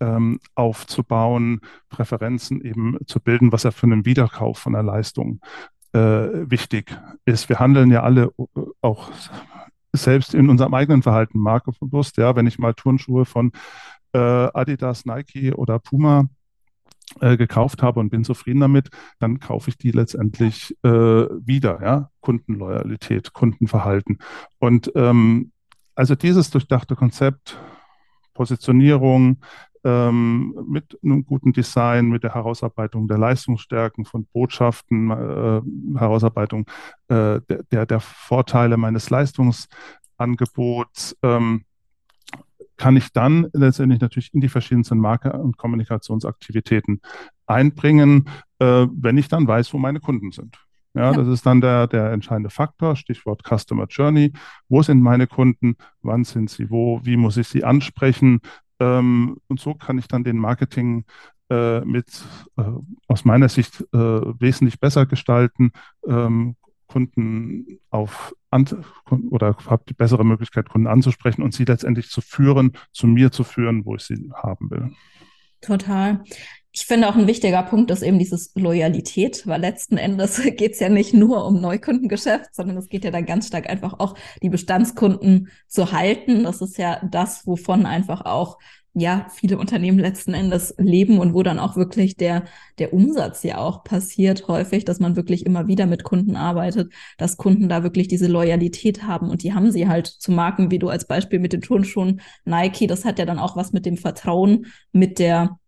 [0.00, 5.40] ähm, aufzubauen, Präferenzen eben zu bilden, was ja für einen Wiederkauf von der Leistung
[5.92, 7.48] äh, wichtig ist.
[7.48, 9.10] Wir handeln ja alle äh, auch
[9.92, 12.16] selbst in unserem eigenen Verhalten markenbewusst.
[12.16, 13.52] Ja, wenn ich mal Turnschuhe von
[14.12, 16.28] äh, Adidas, Nike oder Puma
[17.20, 21.80] äh, gekauft habe und bin zufrieden damit, dann kaufe ich die letztendlich äh, wieder.
[21.82, 24.18] Ja, Kundenloyalität, Kundenverhalten.
[24.58, 25.52] Und ähm,
[25.98, 27.58] also dieses durchdachte Konzept,
[28.32, 29.38] Positionierung,
[29.82, 35.60] ähm, mit einem guten Design, mit der Herausarbeitung der Leistungsstärken von Botschaften, äh,
[35.98, 36.66] Herausarbeitung
[37.08, 37.40] äh,
[37.72, 41.64] der, der Vorteile meines Leistungsangebots, ähm,
[42.76, 47.00] kann ich dann letztendlich natürlich in die verschiedensten Marke- und Kommunikationsaktivitäten
[47.46, 48.28] einbringen,
[48.60, 50.58] äh, wenn ich dann weiß, wo meine Kunden sind.
[50.98, 54.32] Ja, ja, das ist dann der, der entscheidende Faktor, Stichwort Customer Journey.
[54.68, 55.76] Wo sind meine Kunden?
[56.02, 57.00] Wann sind sie wo?
[57.04, 58.40] Wie muss ich sie ansprechen?
[58.80, 61.04] Ähm, und so kann ich dann den Marketing
[61.50, 62.08] äh, mit
[62.56, 62.64] äh,
[63.06, 65.70] aus meiner Sicht äh, wesentlich besser gestalten,
[66.04, 66.56] ähm,
[66.88, 68.34] Kunden auf
[69.30, 73.44] oder habe die bessere Möglichkeit, Kunden anzusprechen und sie letztendlich zu führen, zu mir zu
[73.44, 74.90] führen, wo ich sie haben will.
[75.60, 76.24] Total.
[76.72, 80.80] Ich finde auch ein wichtiger Punkt ist eben dieses Loyalität, weil letzten Endes geht es
[80.80, 84.50] ja nicht nur um Neukundengeschäft, sondern es geht ja dann ganz stark einfach auch die
[84.50, 86.44] Bestandskunden zu halten.
[86.44, 88.58] Das ist ja das, wovon einfach auch
[88.94, 92.44] ja, viele Unternehmen letzten Endes leben und wo dann auch wirklich der,
[92.78, 97.36] der Umsatz ja auch passiert häufig, dass man wirklich immer wieder mit Kunden arbeitet, dass
[97.36, 100.88] Kunden da wirklich diese Loyalität haben und die haben sie halt zu Marken, wie du
[100.88, 104.66] als Beispiel mit den Turnschuhen Nike, das hat ja dann auch was mit dem Vertrauen,
[104.92, 105.58] mit der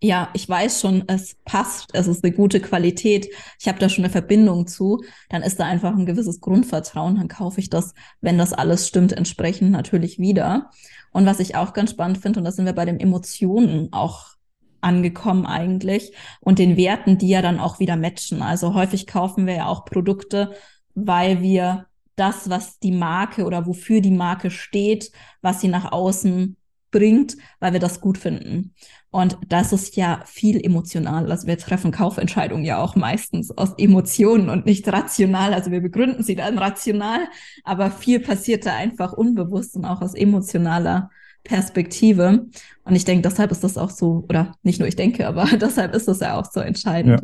[0.00, 4.04] ja, ich weiß schon, es passt, es ist eine gute Qualität, ich habe da schon
[4.04, 8.38] eine Verbindung zu, dann ist da einfach ein gewisses Grundvertrauen, dann kaufe ich das, wenn
[8.38, 10.70] das alles stimmt, entsprechend natürlich wieder.
[11.12, 14.36] Und was ich auch ganz spannend finde, und da sind wir bei den Emotionen auch
[14.80, 18.42] angekommen eigentlich und den Werten, die ja dann auch wieder matchen.
[18.42, 20.52] Also häufig kaufen wir ja auch Produkte,
[20.94, 26.56] weil wir das, was die Marke oder wofür die Marke steht, was sie nach außen
[26.90, 28.74] bringt, weil wir das gut finden.
[29.10, 31.30] Und das ist ja viel emotional.
[31.30, 35.54] Also wir treffen Kaufentscheidungen ja auch meistens aus Emotionen und nicht rational.
[35.54, 37.20] Also wir begründen sie dann rational,
[37.64, 41.10] aber viel passiert da einfach unbewusst und auch aus emotionaler
[41.42, 42.46] Perspektive.
[42.84, 45.94] Und ich denke, deshalb ist das auch so, oder nicht nur ich denke, aber deshalb
[45.94, 47.22] ist das ja auch so entscheidend.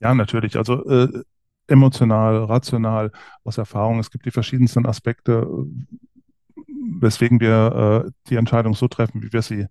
[0.00, 0.56] Ja, ja natürlich.
[0.56, 1.22] Also äh,
[1.66, 3.10] emotional, rational,
[3.44, 4.00] aus Erfahrung.
[4.00, 5.46] Es gibt die verschiedensten Aspekte,
[7.00, 9.66] weswegen wir äh, die Entscheidung so treffen, wie wir sie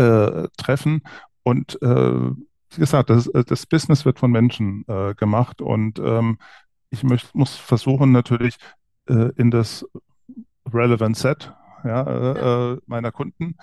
[0.00, 1.02] äh, treffen.
[1.42, 2.30] Und äh,
[2.70, 6.38] wie gesagt, das, äh, das, Business wird von Menschen äh, gemacht und ähm,
[6.90, 8.56] ich möcht, muss versuchen natürlich
[9.08, 9.86] äh, in das
[10.72, 13.56] Relevant Set ja, meiner Kunden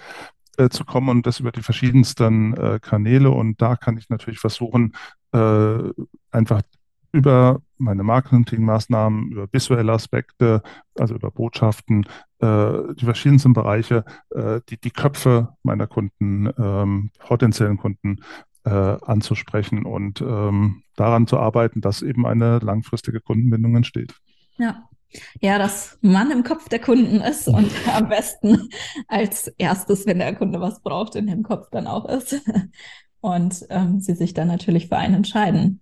[0.72, 3.30] zu kommen und das über die verschiedensten Kanäle.
[3.30, 4.96] Und da kann ich natürlich versuchen,
[5.32, 6.64] einfach
[7.12, 10.62] über meine Marketingmaßnahmen, über visuelle Aspekte,
[10.98, 12.06] also über Botschaften,
[12.40, 18.22] äh, die verschiedensten Bereiche, äh, die, die Köpfe meiner Kunden, ähm, potenziellen Kunden
[18.66, 24.14] äh, anzusprechen und ähm, daran zu arbeiten, dass eben eine langfristige Kundenbindung entsteht.
[24.58, 24.84] Ja.
[25.40, 28.70] Ja, dass man im Kopf der Kunden ist und am besten
[29.08, 32.42] als erstes, wenn der Kunde was braucht, in dem Kopf dann auch ist.
[33.20, 35.82] Und ähm, sie sich dann natürlich für einen entscheiden.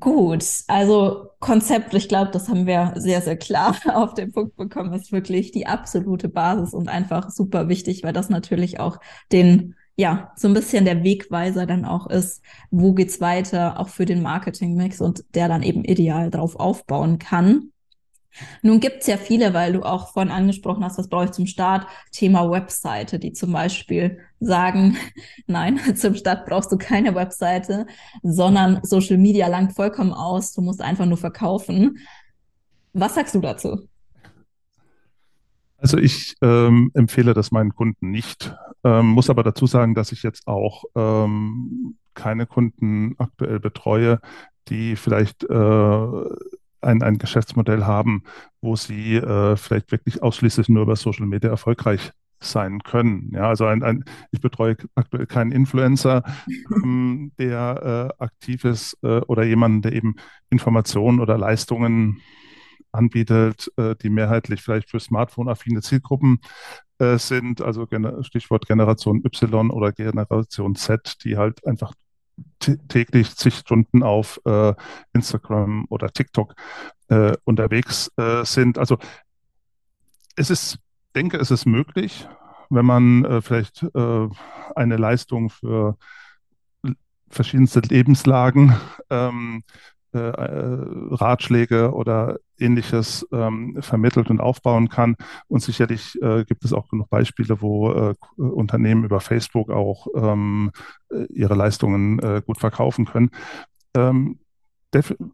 [0.00, 4.92] Gut, also Konzept, ich glaube, das haben wir sehr, sehr klar auf den Punkt bekommen,
[4.92, 8.98] ist wirklich die absolute Basis und einfach super wichtig, weil das natürlich auch
[9.32, 14.04] den, ja, so ein bisschen der Wegweiser dann auch ist, wo geht's weiter, auch für
[14.04, 17.72] den Marketingmix und der dann eben ideal drauf aufbauen kann.
[18.62, 21.86] Nun gibt's ja viele, weil du auch vorhin angesprochen hast, was brauche ich zum Start?
[22.12, 24.96] Thema Webseite, die zum Beispiel sagen,
[25.46, 27.86] nein, zum Start brauchst du keine Webseite,
[28.22, 31.98] sondern Social Media langt vollkommen aus, du musst einfach nur verkaufen.
[32.92, 33.88] Was sagst du dazu?
[35.76, 40.24] Also ich ähm, empfehle das meinen Kunden nicht, ähm, muss aber dazu sagen, dass ich
[40.24, 44.20] jetzt auch ähm, keine Kunden aktuell betreue,
[44.68, 46.24] die vielleicht äh,
[46.80, 48.22] ein, ein Geschäftsmodell haben,
[48.60, 53.32] wo sie äh, vielleicht wirklich ausschließlich nur über Social Media erfolgreich sein können.
[53.34, 56.22] Ja, also ein, ein, ich betreue aktuell keinen Influencer,
[56.82, 60.16] ähm, der äh, aktiv ist äh, oder jemanden, der eben
[60.50, 62.20] Informationen oder Leistungen
[62.92, 66.40] anbietet, äh, die mehrheitlich vielleicht für Smartphone-affine Zielgruppen
[66.98, 67.86] äh, sind, also
[68.22, 71.92] Stichwort Generation Y oder Generation Z, die halt einfach
[72.88, 74.74] täglich zig Stunden auf äh,
[75.12, 76.54] Instagram oder TikTok
[77.08, 78.78] äh, unterwegs äh, sind.
[78.78, 78.98] Also
[80.36, 80.78] es ist,
[81.14, 82.28] denke, es ist möglich,
[82.70, 84.28] wenn man äh, vielleicht äh,
[84.74, 85.96] eine Leistung für
[87.30, 88.74] verschiedenste Lebenslagen
[89.10, 89.62] ähm,
[90.14, 90.78] äh, äh,
[91.10, 95.16] Ratschläge oder ähnliches ähm, vermittelt und aufbauen kann.
[95.48, 100.72] Und sicherlich äh, gibt es auch genug Beispiele, wo äh, Unternehmen über Facebook auch ähm,
[101.10, 103.30] äh, ihre Leistungen äh, gut verkaufen können.
[103.94, 104.38] Ähm,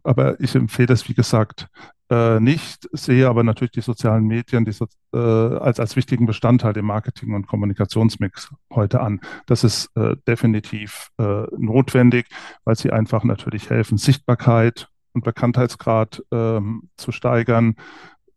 [0.03, 1.67] aber ich empfehle es, wie gesagt,
[2.09, 6.77] äh, nicht, sehe aber natürlich die sozialen Medien die so, äh, als, als wichtigen Bestandteil
[6.77, 9.21] im Marketing- und Kommunikationsmix heute an.
[9.47, 12.27] Das ist äh, definitiv äh, notwendig,
[12.63, 17.75] weil sie einfach natürlich helfen, Sichtbarkeit und Bekanntheitsgrad ähm, zu steigern.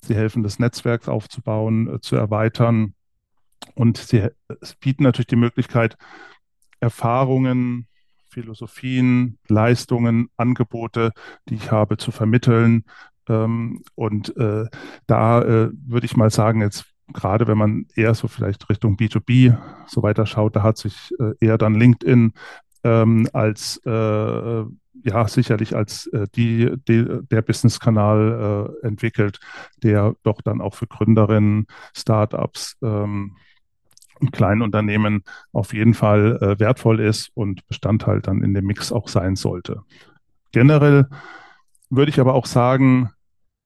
[0.00, 2.94] Sie helfen, das Netzwerk aufzubauen, äh, zu erweitern.
[3.74, 4.28] Und sie
[4.80, 5.96] bieten natürlich die Möglichkeit,
[6.80, 7.86] Erfahrungen,
[8.28, 11.12] Philosophien, Leistungen, Angebote,
[11.48, 12.84] die ich habe, zu vermitteln.
[13.28, 14.66] Ähm, und äh,
[15.06, 19.56] da äh, würde ich mal sagen, jetzt gerade wenn man eher so vielleicht Richtung B2B
[19.86, 22.32] so weiter schaut, da hat sich äh, eher dann LinkedIn
[22.84, 24.64] ähm, als äh,
[25.04, 29.40] ja sicherlich als äh, die, die, der Business-Kanal äh, entwickelt,
[29.82, 33.36] der doch dann auch für Gründerinnen, Startups ähm,
[34.20, 38.92] und kleinen Unternehmen auf jeden Fall äh, wertvoll ist und Bestandteil dann in dem Mix
[38.92, 39.82] auch sein sollte.
[40.52, 41.06] Generell
[41.90, 43.10] würde ich aber auch sagen,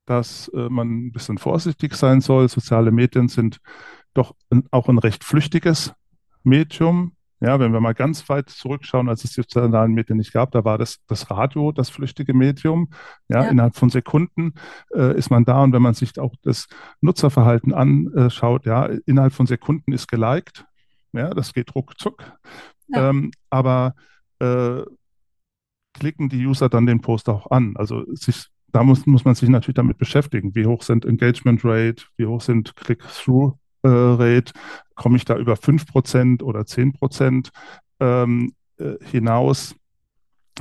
[0.07, 2.49] dass äh, man ein bisschen vorsichtig sein soll.
[2.49, 3.59] Soziale Medien sind
[4.15, 5.95] doch ein, auch ein recht flüchtiges
[6.43, 7.13] Medium.
[7.41, 10.65] Ja, wenn wir mal ganz weit zurückschauen, als es die sozialen Medien nicht gab, da
[10.65, 12.91] war das, das Radio das flüchtige Medium.
[13.29, 13.51] Ja, ja.
[13.51, 14.55] innerhalb von Sekunden
[14.95, 16.69] äh, ist man da und wenn man sich auch das
[17.01, 20.65] Nutzerverhalten anschaut, ja, innerhalb von Sekunden ist geliked.
[21.13, 22.23] Ja, das geht ruckzuck.
[22.89, 23.11] Ja.
[23.11, 23.97] Ähm, aber
[24.39, 24.83] äh,
[25.95, 27.75] klicken die User dann den Post auch an?
[27.77, 30.55] Also sich da muss, muss man sich natürlich damit beschäftigen.
[30.55, 32.05] Wie hoch sind Engagement Rate?
[32.17, 34.53] Wie hoch sind Click-Through Rate?
[34.95, 37.51] Komme ich da über 5% oder 10%
[38.01, 39.75] ähm, äh, hinaus?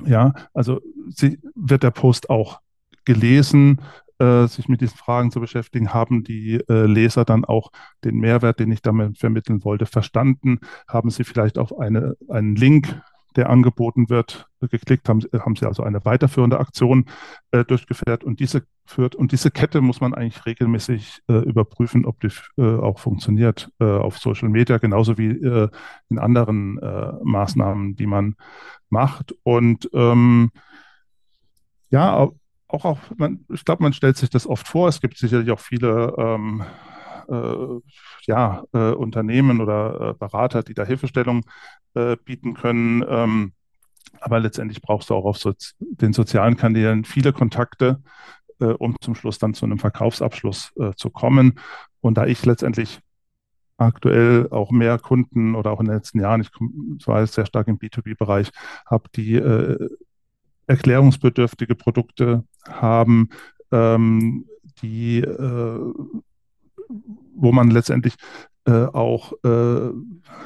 [0.06, 2.60] Ja, also sie, wird der Post auch
[3.06, 3.82] gelesen,
[4.19, 7.71] äh, sich mit diesen Fragen zu beschäftigen, haben die äh, Leser dann auch
[8.04, 10.60] den Mehrwert, den ich damit vermitteln wollte, verstanden?
[10.88, 13.02] Haben sie vielleicht auf eine, einen Link
[13.36, 17.06] der angeboten wird, geklickt, haben, haben sie also eine weiterführende Aktion
[17.52, 22.20] äh, durchgeführt und diese führt und diese Kette muss man eigentlich regelmäßig äh, überprüfen, ob
[22.20, 25.70] die äh, auch funktioniert äh, auf Social Media, genauso wie äh,
[26.10, 28.36] in anderen äh, Maßnahmen, die man
[28.89, 29.34] macht.
[29.44, 30.52] Und ähm,
[31.89, 34.89] ja, auch, auch man, ich glaube, man stellt sich das oft vor.
[34.89, 36.63] Es gibt sicherlich auch viele ähm,
[38.25, 41.43] ja, Unternehmen oder Berater, die da Hilfestellung
[41.93, 43.03] äh, bieten können.
[43.07, 43.53] Ähm,
[44.19, 48.01] aber letztendlich brauchst du auch auf so den sozialen Kanälen viele Kontakte,
[48.60, 51.60] äh, um zum Schluss dann zu einem Verkaufsabschluss äh, zu kommen.
[52.01, 52.99] Und da ich letztendlich
[53.77, 57.67] aktuell auch mehr Kunden oder auch in den letzten Jahren, ich war jetzt sehr stark
[57.67, 58.51] im B2B-Bereich,
[58.86, 59.89] habe, die äh,
[60.67, 63.29] erklärungsbedürftige Produkte haben,
[63.71, 64.45] ähm,
[64.81, 65.93] die, äh,
[67.36, 68.15] wo man letztendlich
[68.65, 69.91] äh, auch äh,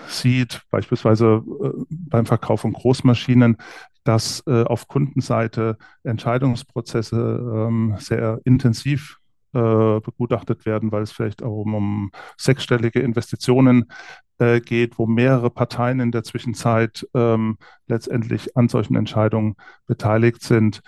[0.08, 3.58] sieht, beispielsweise äh, beim Verkauf von Großmaschinen,
[4.03, 9.17] dass äh, auf Kundenseite Entscheidungsprozesse ähm, sehr intensiv
[9.53, 13.91] äh, begutachtet werden, weil es vielleicht auch um, um sechsstellige Investitionen
[14.38, 19.55] äh, geht, wo mehrere Parteien in der Zwischenzeit ähm, letztendlich an solchen Entscheidungen
[19.88, 20.81] beteiligt sind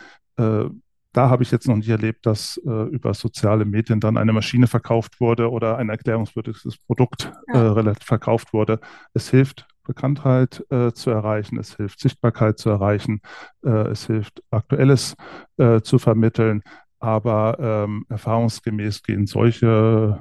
[1.13, 4.67] da habe ich jetzt noch nicht erlebt, dass äh, über soziale Medien dann eine Maschine
[4.67, 7.78] verkauft wurde oder ein erklärungswürdiges Produkt ja.
[7.78, 8.80] äh, verkauft wurde.
[9.13, 13.22] Es hilft, Bekanntheit äh, zu erreichen, es hilft, Sichtbarkeit zu erreichen,
[13.63, 15.15] äh, es hilft, Aktuelles
[15.58, 16.62] äh, zu vermitteln.
[17.00, 20.20] Aber ähm, erfahrungsgemäß gehen solche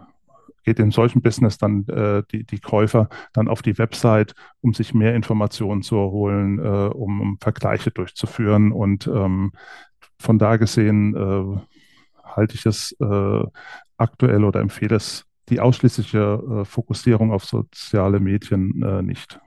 [0.66, 4.92] geht in solchen Business dann äh, die, die Käufer dann auf die Website, um sich
[4.92, 8.72] mehr Informationen zu erholen, äh, um, um, Vergleiche durchzuführen.
[8.72, 9.52] Und ähm,
[10.18, 11.60] von da gesehen äh,
[12.24, 13.42] halte ich es äh,
[13.96, 16.18] aktuell oder empfehle es die ausschließliche
[16.62, 19.38] äh, Fokussierung auf soziale Medien äh, nicht.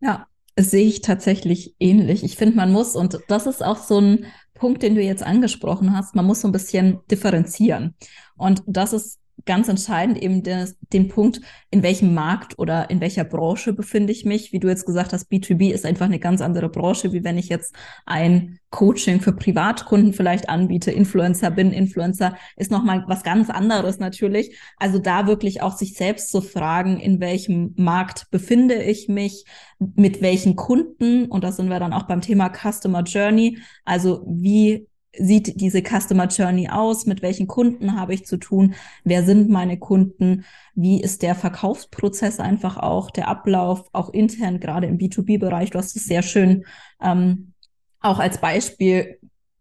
[0.00, 0.26] Ja,
[0.58, 2.22] sehe ich tatsächlich ähnlich.
[2.24, 5.96] Ich finde, man muss, und das ist auch so ein Punkt, den du jetzt angesprochen
[5.96, 7.94] hast, man muss so ein bisschen differenzieren.
[8.36, 13.24] Und das ist ganz entscheidend eben des, den Punkt, in welchem Markt oder in welcher
[13.24, 14.52] Branche befinde ich mich.
[14.52, 17.48] Wie du jetzt gesagt hast, B2B ist einfach eine ganz andere Branche, wie wenn ich
[17.48, 20.90] jetzt ein Coaching für Privatkunden vielleicht anbiete.
[20.90, 24.58] Influencer bin, Influencer ist nochmal was ganz anderes natürlich.
[24.78, 29.44] Also da wirklich auch sich selbst zu fragen, in welchem Markt befinde ich mich,
[29.78, 31.26] mit welchen Kunden.
[31.26, 33.58] Und da sind wir dann auch beim Thema Customer Journey.
[33.84, 37.06] Also wie sieht diese Customer Journey aus?
[37.06, 38.74] Mit welchen Kunden habe ich zu tun?
[39.04, 40.44] Wer sind meine Kunden?
[40.74, 45.70] Wie ist der Verkaufsprozess einfach auch, der Ablauf, auch intern, gerade im B2B-Bereich?
[45.70, 46.64] Du hast es sehr schön
[47.00, 47.52] ähm,
[48.00, 49.18] auch als Beispiel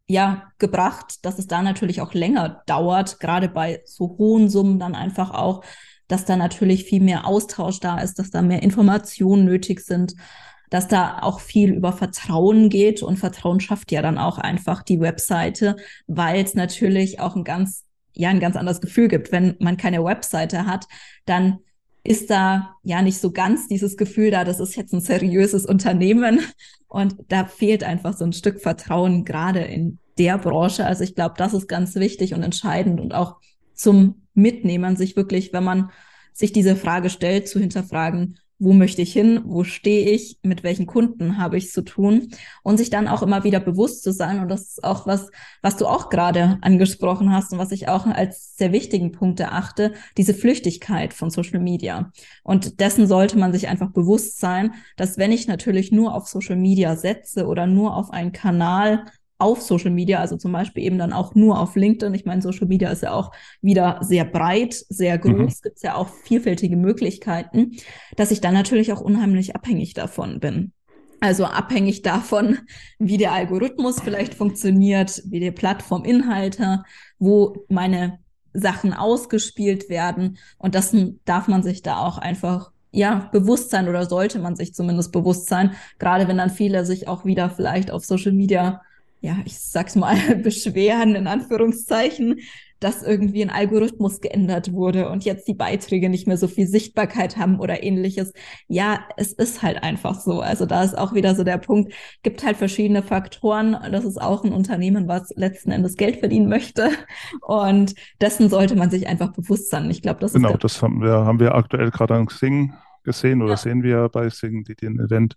[0.07, 4.95] ja gebracht, dass es da natürlich auch länger dauert, gerade bei so hohen Summen dann
[4.95, 5.63] einfach auch,
[6.07, 10.13] dass da natürlich viel mehr Austausch da ist, dass da mehr Informationen nötig sind,
[10.69, 14.99] dass da auch viel über Vertrauen geht und Vertrauen schafft ja dann auch einfach die
[14.99, 15.75] Webseite,
[16.07, 20.03] weil es natürlich auch ein ganz ja ein ganz anderes Gefühl gibt, wenn man keine
[20.03, 20.87] Webseite hat,
[21.25, 21.59] dann
[22.03, 26.39] ist da ja nicht so ganz dieses Gefühl da, das ist jetzt ein seriöses Unternehmen
[26.87, 30.85] und da fehlt einfach so ein Stück Vertrauen gerade in der Branche.
[30.85, 33.37] Also ich glaube, das ist ganz wichtig und entscheidend und auch
[33.73, 35.89] zum Mitnehmen, sich wirklich, wenn man
[36.31, 40.85] sich diese Frage stellt, zu hinterfragen, wo möchte ich hin, wo stehe ich, mit welchen
[40.85, 42.31] Kunden habe ich zu tun
[42.63, 44.39] und sich dann auch immer wieder bewusst zu sein.
[44.39, 45.29] Und das ist auch was,
[45.61, 49.93] was du auch gerade angesprochen hast und was ich auch als sehr wichtigen Punkt erachte,
[50.17, 52.11] diese Flüchtigkeit von Social Media.
[52.43, 56.55] Und dessen sollte man sich einfach bewusst sein, dass wenn ich natürlich nur auf Social
[56.55, 59.05] Media setze oder nur auf einen Kanal
[59.37, 62.13] auf Social Media, also zum Beispiel eben dann auch nur auf LinkedIn.
[62.13, 65.61] Ich meine, Social Media ist ja auch wieder sehr breit, sehr groß, mhm.
[65.63, 67.71] gibt es ja auch vielfältige Möglichkeiten,
[68.15, 70.71] dass ich dann natürlich auch unheimlich abhängig davon bin.
[71.19, 72.59] Also abhängig davon,
[72.99, 76.83] wie der Algorithmus vielleicht funktioniert, wie der Plattforminhalte,
[77.19, 78.19] wo meine
[78.53, 80.37] Sachen ausgespielt werden.
[80.57, 80.95] Und das
[81.25, 85.49] darf man sich da auch einfach ja, bewusst sein oder sollte man sich zumindest bewusst
[85.49, 88.81] sein, gerade wenn dann viele sich auch wieder vielleicht auf Social Media
[89.25, 92.41] ja, ich sag's mal, beschweren, in Anführungszeichen,
[92.79, 97.37] dass irgendwie ein Algorithmus geändert wurde und jetzt die Beiträge nicht mehr so viel Sichtbarkeit
[97.37, 98.33] haben oder ähnliches.
[98.67, 100.41] Ja, es ist halt einfach so.
[100.41, 103.75] Also da ist auch wieder so der Punkt, gibt halt verschiedene Faktoren.
[103.91, 106.91] Das ist auch ein Unternehmen, was letzten Endes Geld verdienen möchte.
[107.41, 109.89] Und dessen sollte man sich einfach bewusst sein.
[109.89, 110.53] Ich glaube, das genau, ist.
[110.53, 113.57] Genau, das haben wir, haben wir aktuell gerade an Xing gesehen oder ja.
[113.57, 115.35] sehen wir bei Xing, die den Event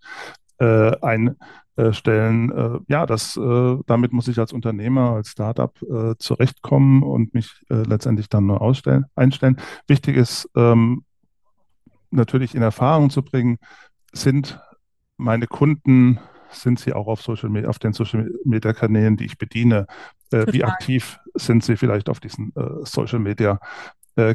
[0.59, 1.37] äh, ein
[1.79, 2.51] äh, stellen.
[2.51, 5.79] Äh, ja, das, äh, damit muss ich als Unternehmer, als Startup
[6.19, 9.57] zurechtkommen und mich letztendlich dann nur ausstellen, einstellen.
[9.87, 11.05] Wichtig ist ähm,
[12.11, 13.59] natürlich in Erfahrung zu bringen,
[14.13, 14.61] sind
[15.19, 16.19] meine Kunden,
[16.51, 19.87] sind sie auch auf Social Media, auf den Social Media Kanälen, die ich bediene?
[20.31, 23.61] wie aktiv sind sie vielleicht auf diesen Social Media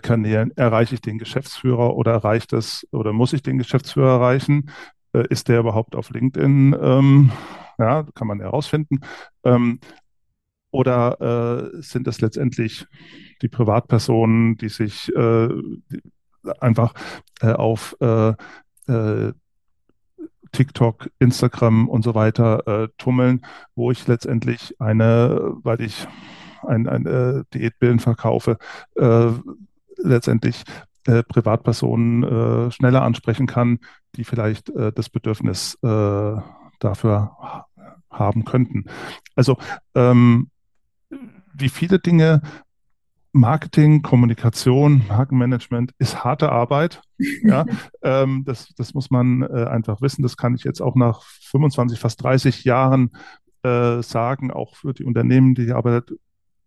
[0.01, 0.56] Kanälen?
[0.56, 4.71] Erreiche ich den Geschäftsführer oder erreicht es oder muss ich den Geschäftsführer erreichen?
[5.13, 6.76] Äh, ist der überhaupt auf LinkedIn?
[6.80, 7.32] Ähm,
[7.78, 9.02] ja, kann man herausfinden.
[9.43, 9.80] Ähm,
[10.71, 12.88] oder äh, sind es letztendlich
[13.41, 15.49] die Privatpersonen, die sich äh,
[15.91, 16.02] die
[16.60, 16.93] einfach
[17.41, 18.34] äh, auf äh,
[18.88, 19.34] äh,
[20.52, 26.08] TikTok, Instagram und so weiter tummeln, wo ich letztendlich eine, weil ich
[26.62, 28.60] ein, ein Diätbillen verkaufe,
[29.97, 30.63] letztendlich
[31.06, 33.80] äh, Privatpersonen äh, schneller ansprechen kann,
[34.15, 36.36] die vielleicht äh, das Bedürfnis äh,
[36.80, 37.65] dafür
[38.10, 38.86] haben könnten.
[39.36, 39.58] Also
[39.95, 40.49] ähm,
[41.54, 42.41] wie viele Dinge
[43.36, 47.02] Marketing, Kommunikation, Markenmanagement ist harte Arbeit.
[47.43, 47.65] Ja,
[48.02, 50.23] ähm, das, das muss man äh, einfach wissen.
[50.23, 53.12] Das kann ich jetzt auch nach 25, fast 30 Jahren
[53.63, 56.17] äh, sagen, auch für die Unternehmen, die arbeiten.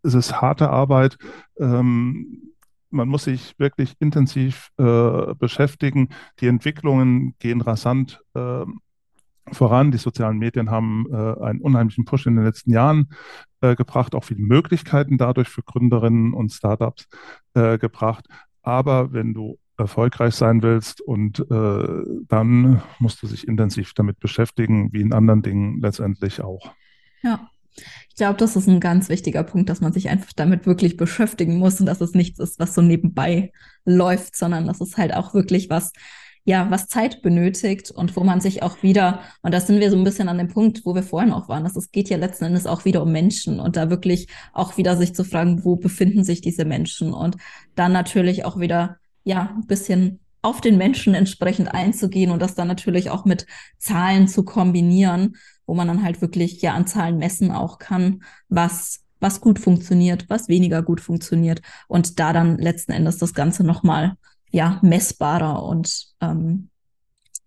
[0.01, 1.17] Es ist harte Arbeit.
[1.59, 2.53] Ähm,
[2.89, 6.09] man muss sich wirklich intensiv äh, beschäftigen.
[6.39, 8.65] Die Entwicklungen gehen rasant äh,
[9.51, 9.91] voran.
[9.91, 13.09] Die sozialen Medien haben äh, einen unheimlichen Push in den letzten Jahren
[13.61, 17.07] äh, gebracht, auch viele Möglichkeiten dadurch für Gründerinnen und Startups
[17.53, 18.25] äh, gebracht.
[18.61, 24.91] Aber wenn du erfolgreich sein willst und äh, dann musst du dich intensiv damit beschäftigen,
[24.91, 26.73] wie in anderen Dingen letztendlich auch.
[27.21, 27.49] Ja.
[28.09, 31.57] Ich glaube, das ist ein ganz wichtiger Punkt, dass man sich einfach damit wirklich beschäftigen
[31.57, 33.51] muss und dass es nichts ist, was so nebenbei
[33.85, 35.93] läuft, sondern dass es halt auch wirklich was,
[36.43, 39.97] ja, was Zeit benötigt und wo man sich auch wieder, und da sind wir so
[39.97, 42.45] ein bisschen an dem Punkt, wo wir vorhin auch waren, dass es geht ja letzten
[42.45, 46.23] Endes auch wieder um Menschen und da wirklich auch wieder sich zu fragen, wo befinden
[46.23, 47.35] sich diese Menschen und
[47.75, 52.67] dann natürlich auch wieder, ja, ein bisschen auf den Menschen entsprechend einzugehen und das dann
[52.67, 53.45] natürlich auch mit
[53.77, 55.35] Zahlen zu kombinieren,
[55.67, 60.29] wo man dann halt wirklich ja an Zahlen messen auch kann, was was gut funktioniert,
[60.29, 64.13] was weniger gut funktioniert und da dann letzten Endes das Ganze nochmal
[64.51, 66.69] ja messbarer und ähm,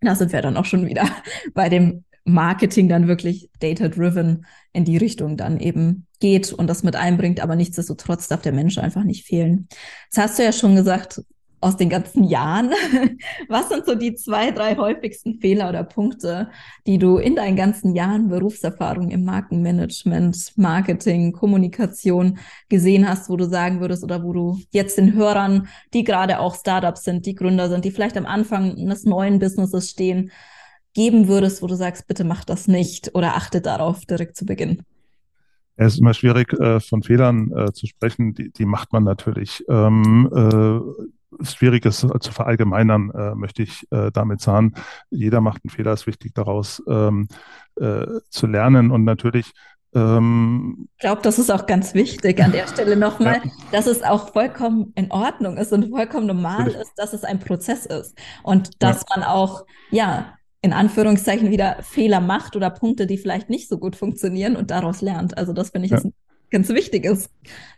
[0.01, 1.07] da sind wir dann auch schon wieder
[1.53, 6.95] bei dem Marketing dann wirklich data-driven in die Richtung dann eben geht und das mit
[6.95, 9.67] einbringt, aber nichtsdestotrotz darf der Mensch einfach nicht fehlen.
[10.13, 11.21] Das hast du ja schon gesagt,
[11.61, 12.71] aus den ganzen Jahren.
[13.47, 16.49] Was sind so die zwei, drei häufigsten Fehler oder Punkte,
[16.87, 23.45] die du in deinen ganzen Jahren Berufserfahrung im Markenmanagement, Marketing, Kommunikation gesehen hast, wo du
[23.45, 27.69] sagen würdest oder wo du jetzt den Hörern, die gerade auch Startups sind, die Gründer
[27.69, 30.31] sind, die vielleicht am Anfang eines neuen Businesses stehen,
[30.93, 34.83] geben würdest, wo du sagst, bitte mach das nicht oder achte darauf direkt zu Beginn?
[35.75, 38.33] Es ist immer schwierig, äh, von Fehlern äh, zu sprechen.
[38.33, 39.63] Die, die macht man natürlich.
[39.69, 41.05] Ähm, äh,
[41.41, 44.73] schwierig ist zu verallgemeinern, äh, möchte ich äh, damit sagen.
[45.09, 47.27] Jeder macht einen Fehler, ist wichtig daraus ähm,
[47.79, 49.53] äh, zu lernen und natürlich
[49.93, 53.51] ähm, ich glaube, das ist auch ganz wichtig an der Stelle nochmal, ja.
[53.71, 56.81] dass es auch vollkommen in Ordnung ist und vollkommen normal Natürlich.
[56.81, 59.05] ist, dass es ein Prozess ist und dass ja.
[59.15, 63.95] man auch, ja, in Anführungszeichen wieder Fehler macht oder Punkte, die vielleicht nicht so gut
[63.95, 65.37] funktionieren und daraus lernt.
[65.37, 65.97] Also das finde ich ja.
[65.97, 66.13] ist ein
[66.51, 67.29] ganz wichtiges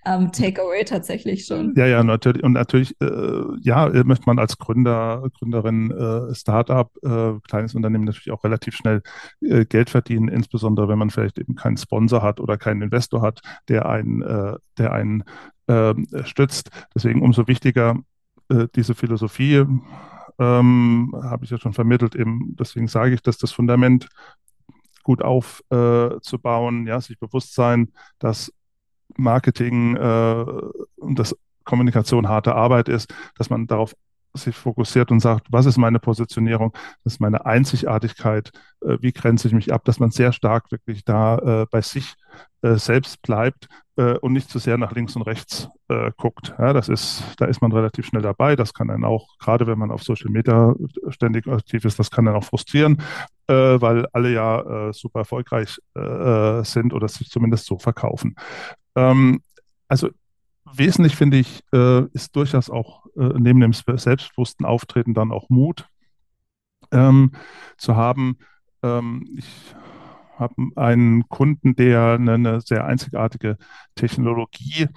[0.06, 1.74] ähm, Takeaway tatsächlich schon.
[1.78, 2.44] Ja, ja, natürlich.
[2.44, 8.32] Und natürlich, äh, ja, möchte man als Gründer, Gründerin, äh, Startup, äh, kleines Unternehmen natürlich
[8.32, 9.02] auch relativ schnell
[9.42, 13.42] äh, Geld verdienen, insbesondere wenn man vielleicht eben keinen Sponsor hat oder keinen Investor hat,
[13.70, 15.24] der einen, äh, der einen
[15.68, 16.72] ähm, stützt.
[16.94, 17.98] Deswegen umso wichtiger
[18.50, 19.66] äh, diese Philosophie.
[20.40, 24.10] Ähm, habe ich ja schon vermittelt, eben deswegen sage ich, dass das Fundament
[25.04, 28.52] gut aufzubauen, ja, sich bewusst sein, dass
[29.18, 30.46] Marketing äh,
[30.98, 33.96] und das Kommunikation harte Arbeit ist, dass man darauf
[34.36, 38.52] sich fokussiert und sagt, was ist meine Positionierung, das ist meine Einzigartigkeit,
[38.82, 42.16] äh, wie grenze ich mich ab, dass man sehr stark wirklich da äh, bei sich
[42.64, 46.54] äh, selbst bleibt äh, und nicht zu sehr nach links und rechts äh, guckt.
[46.58, 48.56] Ja, das ist, da ist man relativ schnell dabei.
[48.56, 50.74] Das kann dann auch, gerade wenn man auf Social Media
[51.10, 53.02] ständig aktiv ist, das kann dann auch frustrieren,
[53.48, 55.78] äh, weil alle ja super erfolgreich
[56.64, 58.36] sind oder sich zumindest so verkaufen.
[58.96, 59.42] Ähm,
[59.88, 60.10] also
[60.66, 65.88] wesentlich finde ich, äh, ist durchaus auch äh, neben dem selbstbewussten Auftreten dann auch Mut
[66.92, 67.32] ähm,
[67.78, 68.38] zu haben.
[68.82, 69.76] Ähm, ich
[70.38, 73.58] habe einen Kunden, der eine, eine sehr einzigartige
[73.96, 74.88] Technologie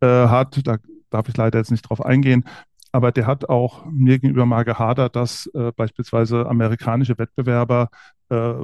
[0.00, 0.66] äh, hat.
[0.66, 0.78] Da
[1.10, 2.44] darf ich leider jetzt nicht drauf eingehen.
[2.92, 7.88] Aber der hat auch mir gegenüber mal gehadert, dass äh, beispielsweise amerikanische Wettbewerber
[8.30, 8.54] äh,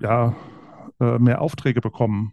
[0.00, 0.34] ja,
[0.98, 2.32] äh, mehr Aufträge bekommen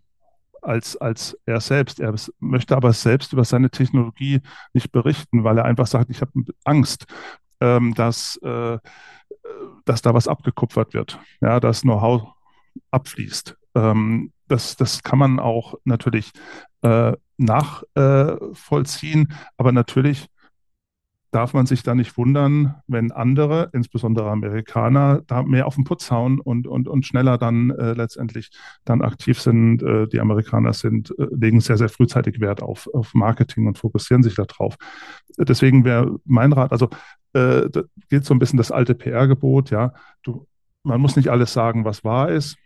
[0.64, 1.99] als, als er selbst.
[1.99, 4.41] Er möchte aber selbst über seine Technologie
[4.74, 6.32] nicht berichten, weil er einfach sagt, ich habe
[6.64, 7.05] Angst,
[7.59, 8.78] ähm, dass, äh,
[9.86, 12.34] dass da was abgekupfert wird, ja, dass Know-how
[12.91, 13.57] abfließt.
[13.76, 16.32] Ähm, das, das kann man auch natürlich
[16.82, 20.28] äh, nachvollziehen, aber natürlich
[21.34, 26.12] darf man sich da nicht wundern, wenn andere, insbesondere Amerikaner, da mehr auf den Putz
[26.12, 28.52] hauen und, und, und schneller dann äh, letztendlich
[28.86, 29.82] dann aktiv sind.
[29.82, 34.22] Äh, die Amerikaner sind, äh, legen sehr, sehr frühzeitig Wert auf, auf Marketing und fokussieren
[34.22, 34.76] sich darauf.
[35.38, 36.90] Deswegen wäre mein Rat, also
[37.34, 40.48] äh, da gilt so ein bisschen das alte PR-Gebot, ja, du,
[40.84, 42.58] man muss nicht alles sagen, was wahr ist,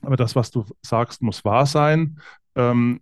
[0.00, 2.18] aber das, was du sagst, muss wahr sein.
[2.56, 3.00] Ähm,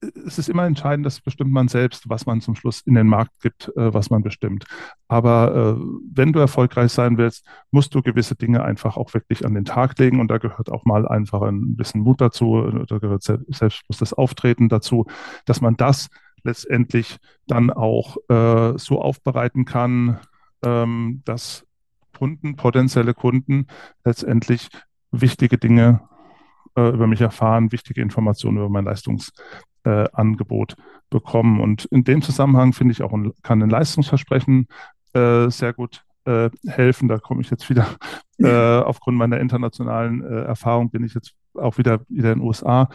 [0.00, 3.40] es ist immer entscheidend, das bestimmt man selbst, was man zum Schluss in den Markt
[3.40, 4.64] gibt, äh, was man bestimmt.
[5.08, 5.82] Aber äh,
[6.12, 9.98] wenn du erfolgreich sein willst, musst du gewisse Dinge einfach auch wirklich an den Tag
[9.98, 10.20] legen.
[10.20, 15.06] Und da gehört auch mal einfach ein bisschen Mut dazu, da gehört selbstbewusstes Auftreten dazu,
[15.44, 16.08] dass man das
[16.42, 20.18] letztendlich dann auch äh, so aufbereiten kann,
[20.64, 21.66] ähm, dass
[22.16, 23.66] Kunden, potenzielle Kunden
[24.04, 24.68] letztendlich
[25.10, 26.02] wichtige Dinge
[26.76, 29.32] über mich erfahren, wichtige Informationen über mein Leistungs
[29.84, 30.76] äh, Angebot
[31.10, 31.60] bekommen.
[31.60, 34.68] Und in dem Zusammenhang finde ich auch, ein, kann ein Leistungsversprechen
[35.12, 37.08] äh, sehr gut äh, helfen.
[37.08, 37.86] Da komme ich jetzt wieder,
[38.38, 42.88] äh, aufgrund meiner internationalen äh, Erfahrung bin ich jetzt auch wieder, wieder in den USA.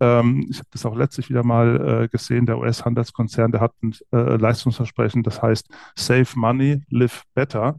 [0.00, 2.46] Ähm, ich habe das auch letztlich wieder mal äh, gesehen.
[2.46, 7.78] Der US-Handelskonzern, der hat ein Leistungsversprechen, das heißt Save Money, Live Better.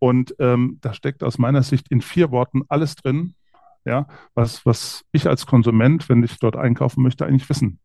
[0.00, 3.34] Und ähm, da steckt aus meiner Sicht in vier Worten alles drin,
[3.84, 7.78] ja, was, was ich als Konsument, wenn ich dort einkaufen möchte, eigentlich wissen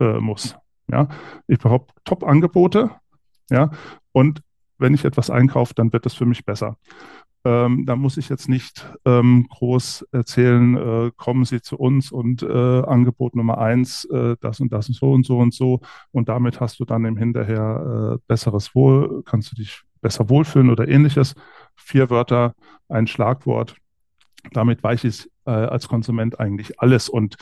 [0.00, 0.56] äh, muss.
[0.88, 1.08] Ja,
[1.48, 2.90] ich brauche Top-Angebote,
[3.50, 3.70] ja,
[4.12, 4.40] und
[4.78, 6.76] wenn ich etwas einkaufe, dann wird das für mich besser.
[7.44, 12.42] Ähm, da muss ich jetzt nicht ähm, groß erzählen, äh, kommen Sie zu uns und
[12.42, 15.80] äh, Angebot Nummer eins, äh, das und das und so und so und so.
[16.10, 20.70] Und damit hast du dann im Hinterher äh, besseres Wohl, kannst du dich besser wohlfühlen
[20.70, 21.36] oder ähnliches.
[21.76, 22.52] Vier Wörter,
[22.88, 23.76] ein Schlagwort.
[24.52, 27.08] Damit weiß ich äh, als Konsument eigentlich alles.
[27.08, 27.36] Und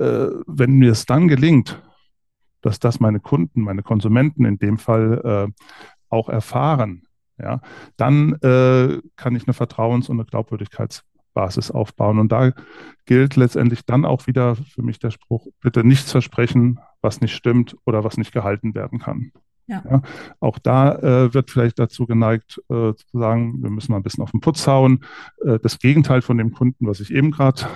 [0.00, 1.82] wenn mir es dann gelingt,
[2.62, 5.64] dass das meine Kunden, meine Konsumenten in dem Fall äh,
[6.08, 7.02] auch erfahren,
[7.40, 7.60] ja,
[7.96, 12.18] dann äh, kann ich eine Vertrauens- und eine Glaubwürdigkeitsbasis aufbauen.
[12.18, 12.52] Und da
[13.06, 17.76] gilt letztendlich dann auch wieder für mich der Spruch, bitte nichts versprechen, was nicht stimmt
[17.86, 19.32] oder was nicht gehalten werden kann.
[19.68, 19.82] Ja.
[19.88, 20.02] ja
[20.40, 24.24] auch da äh, wird vielleicht dazu geneigt, äh, zu sagen, wir müssen mal ein bisschen
[24.24, 25.04] auf den Putz hauen.
[25.44, 27.66] Äh, das Gegenteil von dem Kunden, was ich eben gerade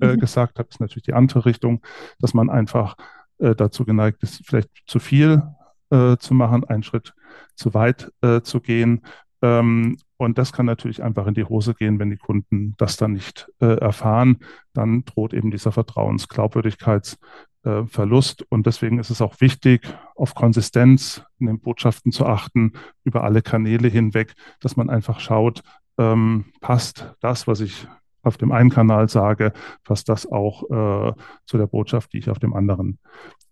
[0.00, 0.20] äh, mhm.
[0.20, 1.80] gesagt habe, ist natürlich die andere Richtung,
[2.20, 2.96] dass man einfach
[3.38, 5.42] äh, dazu geneigt ist, vielleicht zu viel
[5.90, 7.14] äh, zu machen, einen Schritt
[7.54, 9.02] zu weit äh, zu gehen.
[9.42, 13.12] Ähm, und das kann natürlich einfach in die Hose gehen, wenn die Kunden das dann
[13.12, 14.38] nicht äh, erfahren.
[14.72, 18.42] Dann droht eben dieser Vertrauens-Glaubwürdigkeitsverlust.
[18.42, 19.86] Äh, und deswegen ist es auch wichtig,
[20.16, 22.72] auf Konsistenz in den Botschaften zu achten,
[23.04, 25.62] über alle Kanäle hinweg, dass man einfach schaut,
[25.98, 27.86] ähm, passt das, was ich
[28.28, 29.52] auf dem einen Kanal sage,
[29.84, 31.12] passt das auch äh,
[31.46, 32.98] zu der Botschaft, die ich auf dem anderen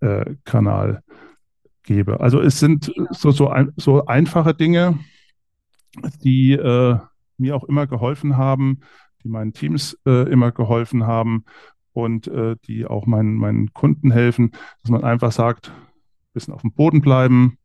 [0.00, 1.02] äh, Kanal
[1.82, 2.20] gebe.
[2.20, 4.98] Also es sind so, so, ein, so einfache Dinge,
[6.22, 6.98] die äh,
[7.38, 8.80] mir auch immer geholfen haben,
[9.22, 11.44] die meinen Teams äh, immer geholfen haben
[11.92, 14.52] und äh, die auch meinen, meinen Kunden helfen,
[14.82, 17.58] dass man einfach sagt, ein bisschen auf dem Boden bleiben,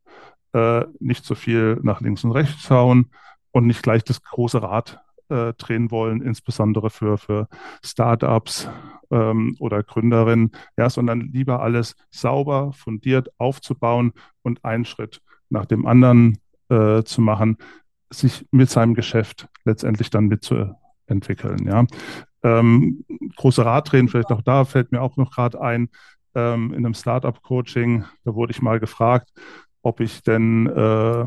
[0.52, 3.10] äh, nicht so viel nach links und rechts schauen
[3.50, 5.01] und nicht gleich das große Rad
[5.32, 7.48] äh, drehen wollen, insbesondere für, für
[7.82, 8.68] Startups
[9.10, 14.12] ähm, oder Gründerinnen, ja, sondern lieber alles sauber, fundiert aufzubauen
[14.42, 17.56] und einen Schritt nach dem anderen äh, zu machen,
[18.10, 21.66] sich mit seinem Geschäft letztendlich dann mitzuentwickeln.
[21.66, 21.86] Ja.
[22.42, 23.04] Ähm,
[23.36, 25.88] große Radtränen, vielleicht auch da fällt mir auch noch gerade ein,
[26.34, 29.30] ähm, in einem Startup-Coaching, da wurde ich mal gefragt,
[29.82, 31.24] ob ich denn äh,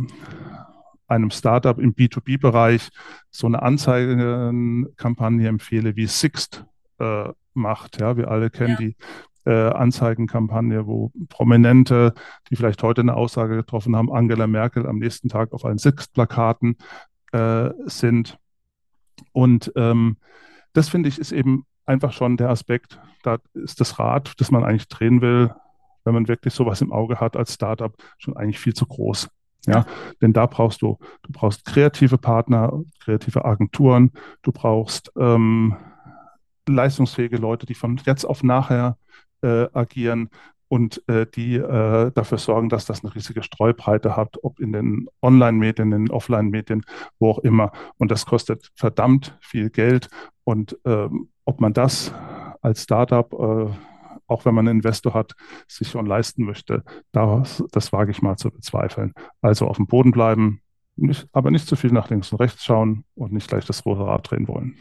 [1.07, 2.89] einem Startup im B2B-Bereich
[3.29, 6.65] so eine Anzeigenkampagne empfehle, wie Sixt
[6.99, 7.99] äh, macht.
[7.99, 8.77] Ja, wir alle kennen ja.
[8.77, 8.95] die
[9.45, 12.13] äh, Anzeigenkampagne, wo Prominente,
[12.49, 16.77] die vielleicht heute eine Aussage getroffen haben, Angela Merkel am nächsten Tag auf allen Sixt-Plakaten
[17.31, 18.37] äh, sind.
[19.31, 20.17] Und ähm,
[20.73, 24.63] das finde ich ist eben einfach schon der Aspekt, da ist das Rad, das man
[24.63, 25.53] eigentlich drehen will,
[26.03, 29.29] wenn man wirklich sowas im Auge hat als Startup, schon eigentlich viel zu groß.
[29.73, 29.85] Ja,
[30.21, 34.11] denn da brauchst du, du brauchst kreative Partner, kreative Agenturen,
[34.41, 35.75] du brauchst ähm,
[36.67, 38.97] leistungsfähige Leute, die von jetzt auf nachher
[39.41, 40.29] äh, agieren
[40.67, 45.07] und äh, die äh, dafür sorgen, dass das eine riesige Streubreite hat, ob in den
[45.21, 46.83] Online-Medien, in den Offline-Medien,
[47.19, 47.71] wo auch immer.
[47.97, 50.09] Und das kostet verdammt viel Geld.
[50.43, 52.13] Und ähm, ob man das
[52.61, 53.67] als Startup äh,
[54.27, 55.33] auch wenn man einen Investor hat,
[55.67, 59.13] sich schon leisten möchte, das, das wage ich mal zu bezweifeln.
[59.41, 60.61] Also auf dem Boden bleiben,
[60.95, 64.05] nicht, aber nicht zu viel nach links und rechts schauen und nicht gleich das rote
[64.05, 64.77] Rad drehen wollen.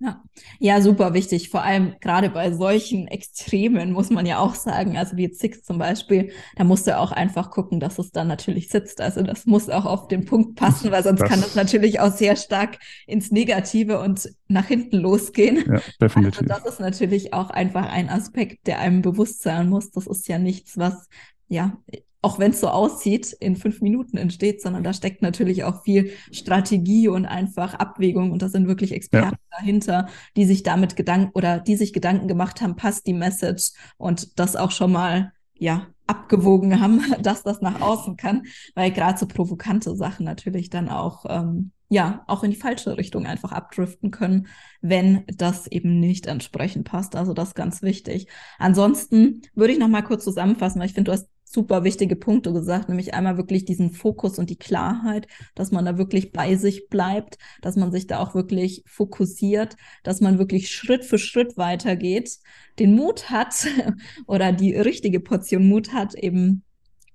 [0.00, 0.22] Ja.
[0.58, 1.48] ja, super wichtig.
[1.48, 5.78] Vor allem gerade bei solchen Extremen muss man ja auch sagen, also wie Six zum
[5.78, 9.00] Beispiel, da musst du auch einfach gucken, dass es dann natürlich sitzt.
[9.00, 12.12] Also das muss auch auf den Punkt passen, weil sonst das kann es natürlich auch
[12.12, 15.64] sehr stark ins Negative und nach hinten losgehen.
[15.66, 16.40] Ja, definitiv.
[16.40, 19.90] Also das ist natürlich auch einfach ein Aspekt, der einem bewusst sein muss.
[19.90, 21.08] Das ist ja nichts, was
[21.48, 21.78] ja
[22.24, 26.12] auch wenn es so aussieht, in fünf Minuten entsteht, sondern da steckt natürlich auch viel
[26.32, 29.58] Strategie und einfach Abwägung und da sind wirklich Experten ja.
[29.58, 34.38] dahinter, die sich damit Gedanken oder die sich Gedanken gemacht haben, passt die Message und
[34.38, 38.44] das auch schon mal ja abgewogen haben, dass das nach außen kann,
[38.74, 43.26] weil gerade so provokante Sachen natürlich dann auch ähm, ja auch in die falsche Richtung
[43.26, 44.48] einfach abdriften können,
[44.80, 47.16] wenn das eben nicht entsprechend passt.
[47.16, 48.28] Also das ist ganz wichtig.
[48.58, 52.52] Ansonsten würde ich noch mal kurz zusammenfassen, weil ich finde, du hast super wichtige Punkte
[52.52, 56.88] gesagt, nämlich einmal wirklich diesen Fokus und die Klarheit, dass man da wirklich bei sich
[56.88, 62.38] bleibt, dass man sich da auch wirklich fokussiert, dass man wirklich Schritt für Schritt weitergeht,
[62.78, 63.66] den Mut hat
[64.26, 66.64] oder die richtige Portion Mut hat, eben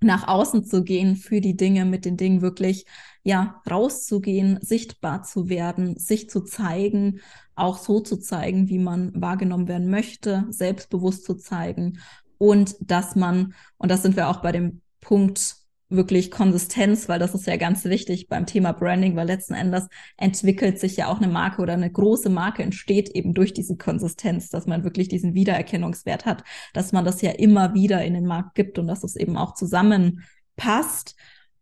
[0.02, 2.86] nach außen zu gehen für die Dinge, mit den Dingen wirklich,
[3.24, 7.20] ja, rauszugehen, sichtbar zu werden, sich zu zeigen,
[7.56, 12.00] auch so zu zeigen, wie man wahrgenommen werden möchte, selbstbewusst zu zeigen
[12.40, 15.58] und dass man, und das sind wir auch bei dem Punkt
[15.90, 19.88] wirklich Konsistenz, weil das ist ja ganz wichtig beim Thema Branding, weil letzten Endes
[20.18, 24.50] entwickelt sich ja auch eine Marke oder eine große Marke entsteht eben durch diese Konsistenz,
[24.50, 28.56] dass man wirklich diesen Wiedererkennungswert hat, dass man das ja immer wieder in den Markt
[28.56, 31.16] gibt und dass es eben auch zusammenpasst.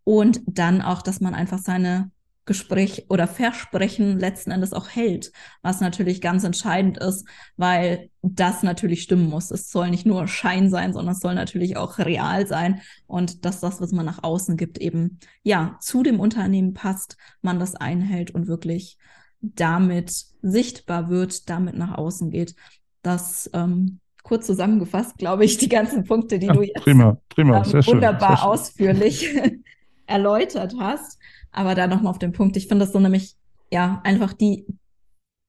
[0.03, 2.11] Und dann auch, dass man einfach seine
[2.47, 5.31] Gespräch oder Versprechen letzten Endes auch hält,
[5.61, 7.27] was natürlich ganz entscheidend ist,
[7.57, 9.51] weil das natürlich stimmen muss.
[9.51, 13.59] Es soll nicht nur Schein sein, sondern es soll natürlich auch real sein und dass
[13.59, 18.31] das, was man nach außen gibt, eben ja zu dem Unternehmen passt, man das einhält
[18.31, 18.97] und wirklich
[19.41, 22.55] damit sichtbar wird, damit nach außen geht.
[23.03, 27.63] Das ähm, kurz zusammengefasst, glaube ich, die ganzen Punkte, die ja, du jetzt prima, prima,
[27.63, 29.35] ähm, wunderbar schön, ausführlich
[30.07, 31.19] erläutert hast.
[31.51, 32.57] Aber da nochmal auf den Punkt.
[32.57, 33.35] Ich finde das so nämlich,
[33.71, 34.65] ja, einfach die,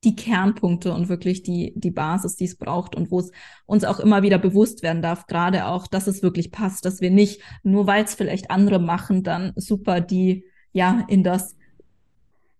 [0.04, 3.32] die Kernpunkte und wirklich die, die Basis, die es braucht und wo es
[3.66, 7.10] uns auch immer wieder bewusst werden darf, gerade auch, dass es wirklich passt, dass wir
[7.10, 11.56] nicht, nur weil es vielleicht andere machen, dann super die, ja, in das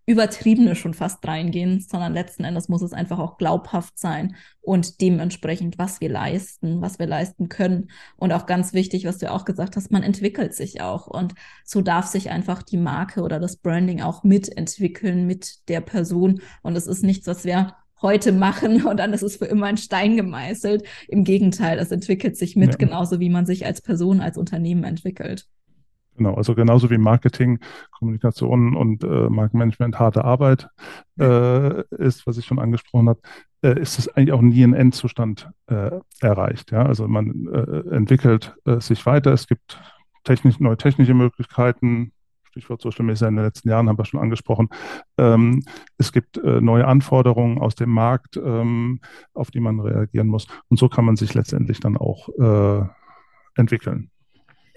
[0.09, 5.77] Übertriebene schon fast reingehen, sondern letzten Endes muss es einfach auch glaubhaft sein und dementsprechend,
[5.77, 7.91] was wir leisten, was wir leisten können.
[8.17, 11.05] Und auch ganz wichtig, was du auch gesagt hast, man entwickelt sich auch.
[11.05, 16.41] Und so darf sich einfach die Marke oder das Branding auch mitentwickeln mit der Person.
[16.63, 19.77] Und es ist nichts, was wir heute machen und dann ist es für immer ein
[19.77, 20.87] Stein gemeißelt.
[21.07, 22.77] Im Gegenteil, es entwickelt sich mit, ja.
[22.77, 25.47] genauso wie man sich als Person, als Unternehmen entwickelt.
[26.19, 27.59] Genau, also genauso wie Marketing,
[27.91, 30.67] Kommunikation und äh, Markenmanagement harte Arbeit
[31.17, 33.21] äh, ist, was ich schon angesprochen habe,
[33.61, 36.71] äh, ist es eigentlich auch nie ein Endzustand äh, erreicht.
[36.71, 36.83] Ja?
[36.83, 39.79] Also man äh, entwickelt äh, sich weiter, es gibt
[40.25, 42.11] technisch, neue technische Möglichkeiten,
[42.49, 44.67] Stichwort Social Media in den letzten Jahren haben wir schon angesprochen.
[45.17, 45.63] Ähm,
[45.97, 48.99] es gibt äh, neue Anforderungen aus dem Markt, ähm,
[49.33, 50.47] auf die man reagieren muss.
[50.67, 52.85] Und so kann man sich letztendlich dann auch äh,
[53.55, 54.11] entwickeln.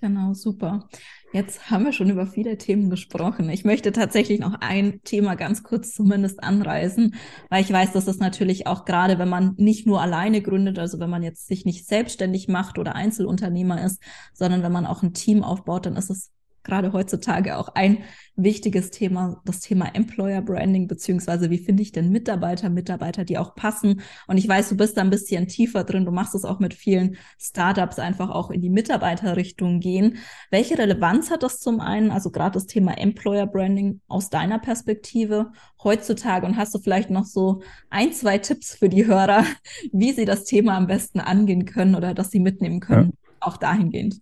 [0.03, 0.89] Genau, super.
[1.33, 3.49] Jetzt haben wir schon über viele Themen gesprochen.
[3.49, 7.15] Ich möchte tatsächlich noch ein Thema ganz kurz zumindest anreißen,
[7.51, 10.99] weil ich weiß, dass das natürlich auch gerade, wenn man nicht nur alleine gründet, also
[10.99, 14.03] wenn man jetzt sich nicht selbstständig macht oder Einzelunternehmer ist,
[14.35, 16.33] sondern wenn man auch ein Team aufbaut, dann ist es
[16.65, 17.99] gerade heutzutage auch ein
[18.37, 23.55] wichtiges Thema, das Thema Employer Branding, beziehungsweise wie finde ich denn Mitarbeiter, Mitarbeiter, die auch
[23.55, 24.01] passen.
[24.27, 26.05] Und ich weiß, du bist da ein bisschen tiefer drin.
[26.05, 30.19] Du machst es auch mit vielen Startups einfach auch in die Mitarbeiterrichtung gehen.
[30.51, 35.53] Welche Relevanz hat das zum einen, also gerade das Thema Employer Branding aus deiner Perspektive
[35.83, 36.47] heutzutage?
[36.47, 39.45] Und hast du vielleicht noch so ein, zwei Tipps für die Hörer,
[39.93, 43.31] wie sie das Thema am besten angehen können oder dass sie mitnehmen können, ja.
[43.41, 44.21] auch dahingehend?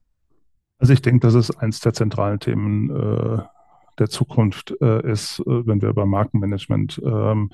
[0.80, 3.42] Also ich denke, dass es eines der zentralen Themen äh,
[3.98, 7.50] der Zukunft äh, ist, äh, wenn wir über Markenmanagement, ähm,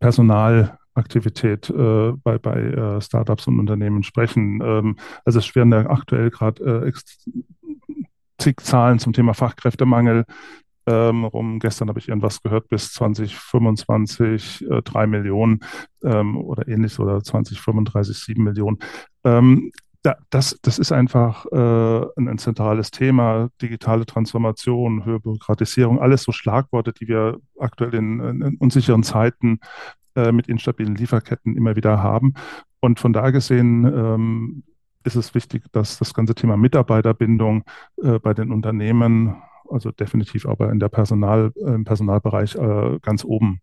[0.00, 4.60] Personalaktivität äh, bei, bei äh, Startups und Unternehmen sprechen.
[4.64, 6.92] Ähm, also es werden da aktuell gerade äh,
[8.38, 10.24] zig Zahlen zum Thema Fachkräftemangel
[10.86, 11.58] ähm, rum.
[11.58, 15.60] Gestern habe ich irgendwas gehört, bis 2025 äh, drei Millionen
[16.02, 18.78] ähm, oder ähnlich oder 2035 sieben Millionen.
[19.24, 19.72] Ähm,
[20.06, 23.48] da, das, das ist einfach äh, ein, ein, zentrales Thema.
[23.60, 29.58] Digitale Transformation, höhere Bürokratisierung, alles so Schlagworte, die wir aktuell in, in unsicheren Zeiten
[30.14, 32.34] äh, mit instabilen Lieferketten immer wieder haben.
[32.78, 34.62] Und von da gesehen ähm,
[35.02, 37.64] ist es wichtig, dass das ganze Thema Mitarbeiterbindung
[38.00, 43.60] äh, bei den Unternehmen, also definitiv aber in der Personal, im Personalbereich äh, ganz oben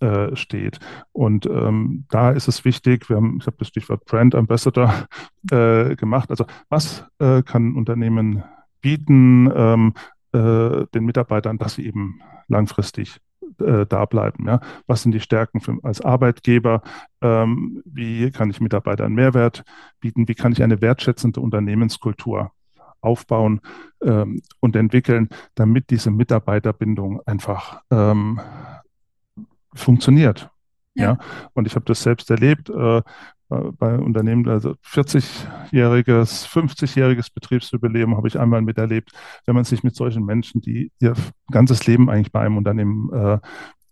[0.00, 0.78] äh, steht.
[1.12, 5.06] Und ähm, da ist es wichtig, wir haben, ich habe das Stichwort Brand Ambassador
[5.50, 6.30] äh, gemacht.
[6.30, 8.42] Also was äh, kann ein Unternehmen
[8.80, 9.94] bieten ähm,
[10.32, 13.20] äh, den Mitarbeitern, dass sie eben langfristig
[13.58, 14.46] äh, da bleiben.
[14.46, 14.60] Ja?
[14.86, 16.82] Was sind die Stärken für, als Arbeitgeber?
[17.20, 19.64] Ähm, wie kann ich Mitarbeitern Mehrwert
[20.00, 20.28] bieten?
[20.28, 22.52] Wie kann ich eine wertschätzende Unternehmenskultur
[23.00, 23.60] aufbauen
[24.02, 28.40] ähm, und entwickeln, damit diese Mitarbeiterbindung einfach ähm,
[29.74, 30.50] funktioniert.
[30.94, 31.04] Ja.
[31.04, 31.18] ja.
[31.54, 33.02] Und ich habe das selbst erlebt äh,
[33.48, 39.10] bei Unternehmen, also 40-jähriges, 50-jähriges Betriebsjubiläum habe ich einmal miterlebt,
[39.44, 41.14] wenn man sich mit solchen Menschen, die ihr
[41.50, 43.38] ganzes Leben eigentlich bei einem Unternehmen äh,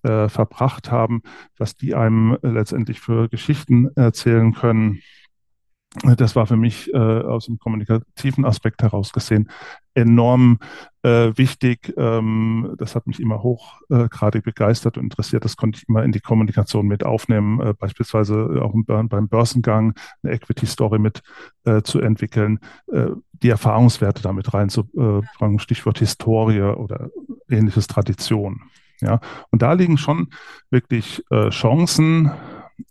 [0.08, 1.22] äh, verbracht haben,
[1.56, 5.00] was die einem letztendlich für Geschichten erzählen können,
[6.16, 9.49] das war für mich äh, aus dem kommunikativen Aspekt heraus gesehen
[9.99, 10.59] enorm
[11.03, 11.92] äh, wichtig.
[11.96, 15.44] Ähm, das hat mich immer hochgradig äh, begeistert und interessiert.
[15.44, 20.32] Das konnte ich immer in die Kommunikation mit aufnehmen, äh, beispielsweise auch beim Börsengang eine
[20.32, 21.22] Equity-Story mit
[21.64, 22.61] äh, zu entwickeln,
[22.92, 27.11] äh, die Erfahrungswerte damit reinzubringen, Stichwort Historie oder
[27.49, 28.62] ähnliches Tradition.
[29.01, 29.20] Ja,
[29.51, 30.30] und da liegen schon
[30.70, 32.32] wirklich Chancen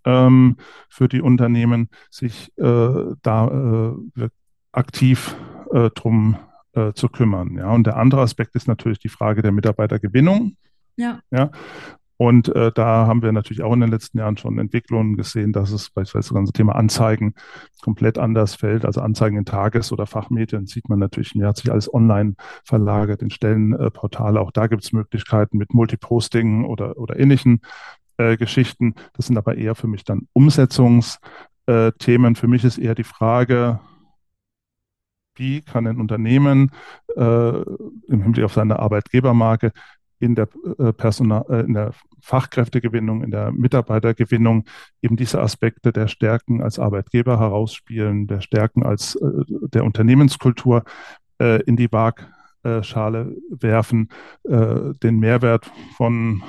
[0.05, 0.57] ähm,
[0.89, 4.29] für die Unternehmen, sich äh, da äh,
[4.71, 5.35] aktiv
[5.71, 6.38] äh, drum
[6.73, 7.55] äh, zu kümmern.
[7.57, 10.55] Ja, und der andere Aspekt ist natürlich die Frage der Mitarbeitergewinnung.
[10.95, 11.19] Ja.
[11.31, 11.51] ja.
[12.19, 15.71] Und äh, da haben wir natürlich auch in den letzten Jahren schon Entwicklungen gesehen, dass
[15.71, 17.35] es beispielsweise das ganze Thema Anzeigen
[17.83, 18.85] komplett anders fällt.
[18.85, 22.33] Also Anzeigen in Tages- oder Fachmedien sieht man natürlich, mir hat sich alles online
[22.63, 24.41] verlagert in Stellenportale.
[24.41, 27.61] Auch da gibt es Möglichkeiten mit Multiposting oder, oder ähnlichen
[28.18, 28.95] äh, Geschichten.
[29.13, 32.36] Das sind aber eher für mich dann Umsetzungsthemen.
[32.36, 33.80] Für mich ist eher die Frage,
[35.36, 36.72] wie kann ein Unternehmen
[37.15, 39.72] äh, im Hinblick auf seine Arbeitgebermarke
[40.20, 40.47] in der,
[40.80, 41.91] äh, Personal, äh, in der
[42.22, 44.65] Fachkräftegewinnung, in der Mitarbeitergewinnung
[45.01, 50.84] eben diese Aspekte der Stärken als Arbeitgeber herausspielen, der Stärken als äh, der Unternehmenskultur
[51.39, 54.09] äh, in die Waagschale werfen,
[54.43, 56.43] äh, den Mehrwert von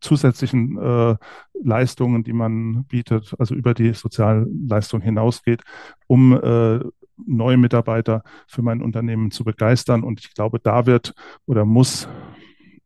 [0.00, 1.16] zusätzlichen äh,
[1.62, 5.62] Leistungen, die man bietet, also über die Sozialleistung hinausgeht,
[6.06, 6.80] um äh,
[7.26, 10.02] neue Mitarbeiter für mein Unternehmen zu begeistern.
[10.02, 11.14] Und ich glaube, da wird
[11.46, 12.08] oder muss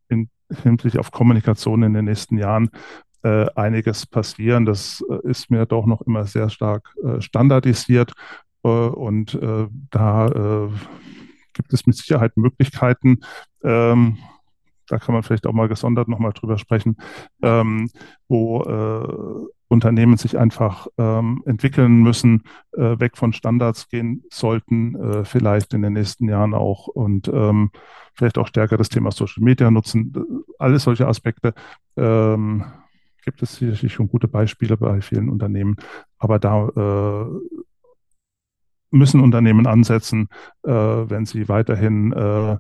[0.09, 2.71] in hinsichtlich auf Kommunikation in den nächsten Jahren
[3.23, 4.67] äh, einiges passieren.
[4.67, 8.13] Das äh, ist mir doch noch immer sehr stark äh, standardisiert
[8.63, 9.39] äh, und
[9.91, 10.71] da
[11.53, 13.21] gibt es mit Sicherheit Möglichkeiten.
[13.63, 14.19] Ähm,
[14.91, 16.97] da kann man vielleicht auch mal gesondert nochmal drüber sprechen,
[17.43, 17.91] ähm,
[18.28, 25.72] wo Unternehmen sich einfach ähm, entwickeln müssen, äh, weg von Standards gehen sollten, äh, vielleicht
[25.74, 27.70] in den nächsten Jahren auch und ähm,
[28.14, 30.12] vielleicht auch stärker das Thema Social Media nutzen.
[30.59, 31.55] Alles solche Aspekte
[31.97, 32.64] ähm,
[33.24, 35.76] gibt es sicherlich schon gute Beispiele bei vielen Unternehmen,
[36.18, 37.26] aber da äh,
[38.91, 40.28] müssen Unternehmen ansetzen,
[40.64, 42.59] äh, wenn sie weiterhin äh,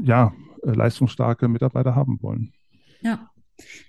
[0.00, 0.32] ja,
[0.62, 2.52] leistungsstarke Mitarbeiter haben wollen.
[3.00, 3.30] Ja,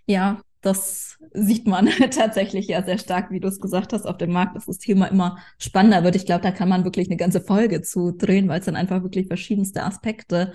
[0.06, 4.32] ja, das sieht man tatsächlich ja sehr stark, wie du es gesagt hast, auf dem
[4.32, 6.16] Markt, dass das Thema immer spannender wird.
[6.16, 9.04] Ich glaube, da kann man wirklich eine ganze Folge zu drehen, weil es dann einfach
[9.04, 10.54] wirklich verschiedenste Aspekte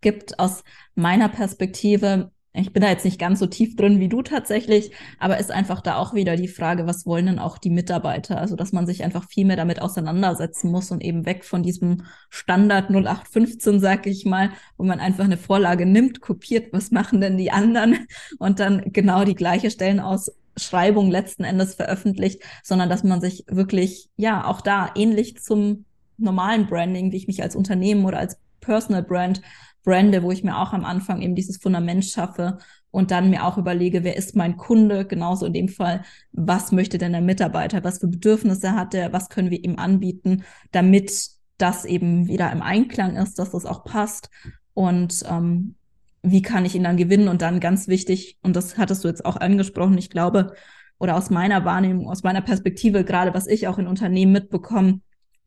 [0.00, 0.38] gibt.
[0.38, 0.64] Aus
[0.94, 4.90] meiner Perspektive ich bin da jetzt nicht ganz so tief drin wie du tatsächlich,
[5.20, 8.38] aber ist einfach da auch wieder die Frage, was wollen denn auch die Mitarbeiter?
[8.38, 12.04] Also, dass man sich einfach viel mehr damit auseinandersetzen muss und eben weg von diesem
[12.28, 17.38] Standard 0815, sag ich mal, wo man einfach eine Vorlage nimmt, kopiert, was machen denn
[17.38, 18.06] die anderen
[18.38, 24.44] und dann genau die gleiche Stellenausschreibung letzten Endes veröffentlicht, sondern dass man sich wirklich, ja,
[24.44, 25.84] auch da ähnlich zum
[26.16, 29.40] normalen Branding, wie ich mich als Unternehmen oder als Personal Brand
[29.84, 32.58] brande, wo ich mir auch am Anfang eben dieses Fundament schaffe
[32.90, 36.02] und dann mir auch überlege, wer ist mein Kunde, genauso in dem Fall,
[36.32, 40.44] was möchte denn der Mitarbeiter, was für Bedürfnisse hat er, was können wir ihm anbieten,
[40.72, 44.30] damit das eben wieder im Einklang ist, dass das auch passt?
[44.74, 45.76] Und ähm,
[46.22, 47.28] wie kann ich ihn dann gewinnen?
[47.28, 50.54] Und dann ganz wichtig, und das hattest du jetzt auch angesprochen, ich glaube,
[50.98, 55.00] oder aus meiner Wahrnehmung, aus meiner Perspektive, gerade was ich auch in Unternehmen mitbekomme,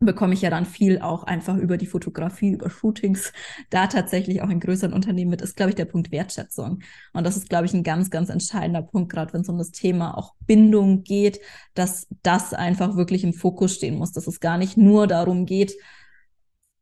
[0.05, 3.33] bekomme ich ja dann viel auch einfach über die Fotografie, über Shootings,
[3.69, 6.79] da tatsächlich auch in größeren Unternehmen mit, ist, glaube ich, der Punkt Wertschätzung.
[7.13, 9.71] Und das ist, glaube ich, ein ganz, ganz entscheidender Punkt, gerade wenn es um das
[9.71, 11.39] Thema auch Bindung geht,
[11.73, 15.73] dass das einfach wirklich im Fokus stehen muss, dass es gar nicht nur darum geht,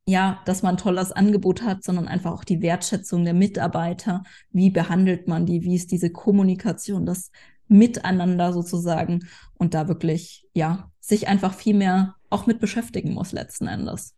[0.06, 4.24] ja, dass man ein tolles Angebot hat, sondern einfach auch die Wertschätzung der Mitarbeiter.
[4.52, 5.62] Wie behandelt man die?
[5.64, 7.32] Wie ist diese Kommunikation, das
[7.68, 9.28] Miteinander sozusagen?
[9.54, 14.16] Und da wirklich, ja, sich einfach viel mehr auch mit beschäftigen muss letzten Endes.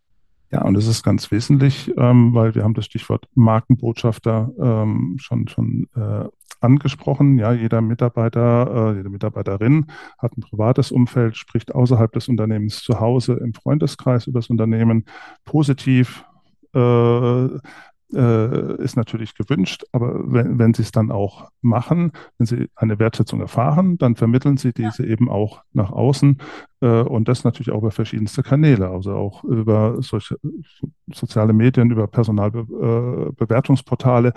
[0.52, 5.48] Ja, und das ist ganz wesentlich, ähm, weil wir haben das Stichwort Markenbotschafter ähm, schon,
[5.48, 6.26] schon äh,
[6.60, 7.40] angesprochen.
[7.40, 9.88] Ja, jeder Mitarbeiter, äh, jede Mitarbeiterin
[10.20, 15.06] hat ein privates Umfeld, spricht außerhalb des Unternehmens zu Hause im Freundeskreis über das Unternehmen
[15.44, 16.24] positiv,
[16.76, 17.48] äh,
[18.16, 23.00] äh, ist natürlich gewünscht, aber wenn, wenn Sie es dann auch machen, wenn Sie eine
[23.00, 25.10] Wertschätzung erfahren, dann vermitteln Sie diese ja.
[25.10, 26.38] eben auch nach außen
[26.82, 30.38] äh, und das natürlich auch über verschiedenste Kanäle, also auch über solche
[31.12, 34.34] soziale Medien, über Personalbewertungsportale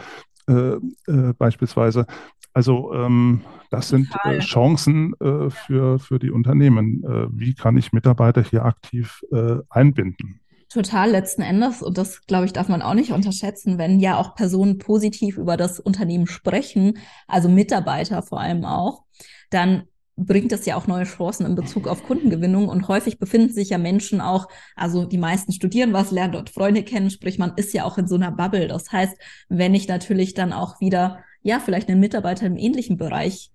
[0.48, 2.06] äh, äh, beispielsweise.
[2.52, 7.04] Also ähm, das sind äh, Chancen äh, für, für die Unternehmen.
[7.04, 10.40] Äh, wie kann ich Mitarbeiter hier aktiv äh, einbinden?
[10.68, 14.34] Total letzten Endes, und das glaube ich, darf man auch nicht unterschätzen, wenn ja auch
[14.34, 16.98] Personen positiv über das Unternehmen sprechen,
[17.28, 19.04] also Mitarbeiter vor allem auch,
[19.50, 19.84] dann
[20.16, 22.68] bringt das ja auch neue Chancen in Bezug auf Kundengewinnung.
[22.68, 26.82] Und häufig befinden sich ja Menschen auch, also die meisten studieren was, lernen dort Freunde
[26.82, 28.66] kennen, sprich man ist ja auch in so einer Bubble.
[28.66, 29.14] Das heißt,
[29.48, 33.52] wenn ich natürlich dann auch wieder, ja, vielleicht einen Mitarbeiter im ähnlichen Bereich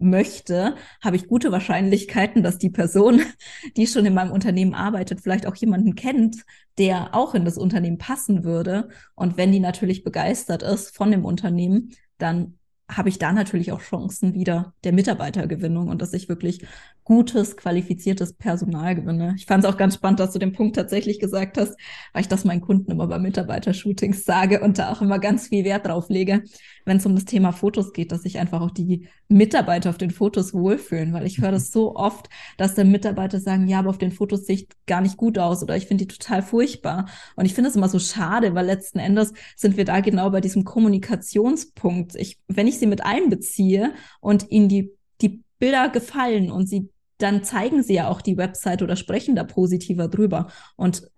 [0.00, 3.22] möchte, habe ich gute Wahrscheinlichkeiten, dass die Person,
[3.76, 6.44] die schon in meinem Unternehmen arbeitet, vielleicht auch jemanden kennt,
[6.78, 8.88] der auch in das Unternehmen passen würde.
[9.14, 12.58] Und wenn die natürlich begeistert ist von dem Unternehmen, dann
[12.90, 16.64] habe ich da natürlich auch Chancen wieder der Mitarbeitergewinnung und dass ich wirklich
[17.04, 19.34] gutes, qualifiziertes Personal gewinne.
[19.36, 21.76] Ich fand es auch ganz spannend, dass du den Punkt tatsächlich gesagt hast,
[22.12, 25.64] weil ich das meinen Kunden immer bei Mitarbeitershootings sage und da auch immer ganz viel
[25.64, 26.44] Wert drauf lege,
[26.84, 30.10] wenn es um das Thema Fotos geht, dass sich einfach auch die Mitarbeiter auf den
[30.10, 33.98] Fotos wohlfühlen, weil ich höre das so oft, dass dann Mitarbeiter sagen, ja, aber auf
[33.98, 37.06] den Fotos sieht gar nicht gut aus oder ich finde die total furchtbar.
[37.36, 40.40] Und ich finde es immer so schade, weil letzten Endes sind wir da genau bei
[40.40, 42.16] diesem Kommunikationspunkt.
[42.16, 47.44] Ich, wenn ich sie mit einbeziehe und ihnen die, die Bilder gefallen und sie dann
[47.44, 50.48] zeigen sie ja auch die Website oder sprechen da positiver drüber.
[50.76, 51.10] Und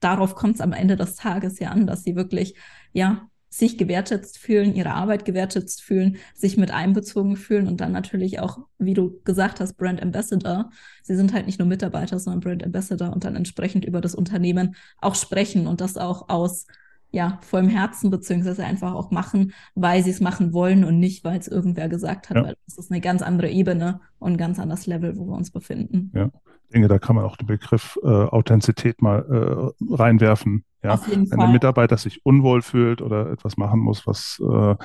[0.00, 2.54] darauf kommt es am Ende des Tages ja an, dass sie wirklich,
[2.92, 8.38] ja, sich gewertschätzt fühlen, ihre Arbeit gewertschätzt fühlen, sich mit einbezogen fühlen und dann natürlich
[8.38, 10.70] auch, wie du gesagt hast, Brand Ambassador.
[11.02, 14.76] Sie sind halt nicht nur Mitarbeiter, sondern Brand Ambassador und dann entsprechend über das Unternehmen
[14.98, 16.66] auch sprechen und das auch aus
[17.10, 21.38] ja, vollem Herzen beziehungsweise einfach auch machen, weil sie es machen wollen und nicht, weil
[21.38, 22.44] es irgendwer gesagt hat, ja.
[22.44, 25.50] weil das ist eine ganz andere Ebene und ein ganz anderes Level, wo wir uns
[25.50, 26.12] befinden.
[26.14, 26.30] Ja,
[26.70, 30.64] ich denke, da kann man auch den Begriff äh, Authentizität mal äh, reinwerfen.
[30.82, 31.00] Ja?
[31.06, 31.38] Wenn Fall.
[31.38, 34.76] der Mitarbeiter sich unwohl fühlt oder etwas machen muss, was äh,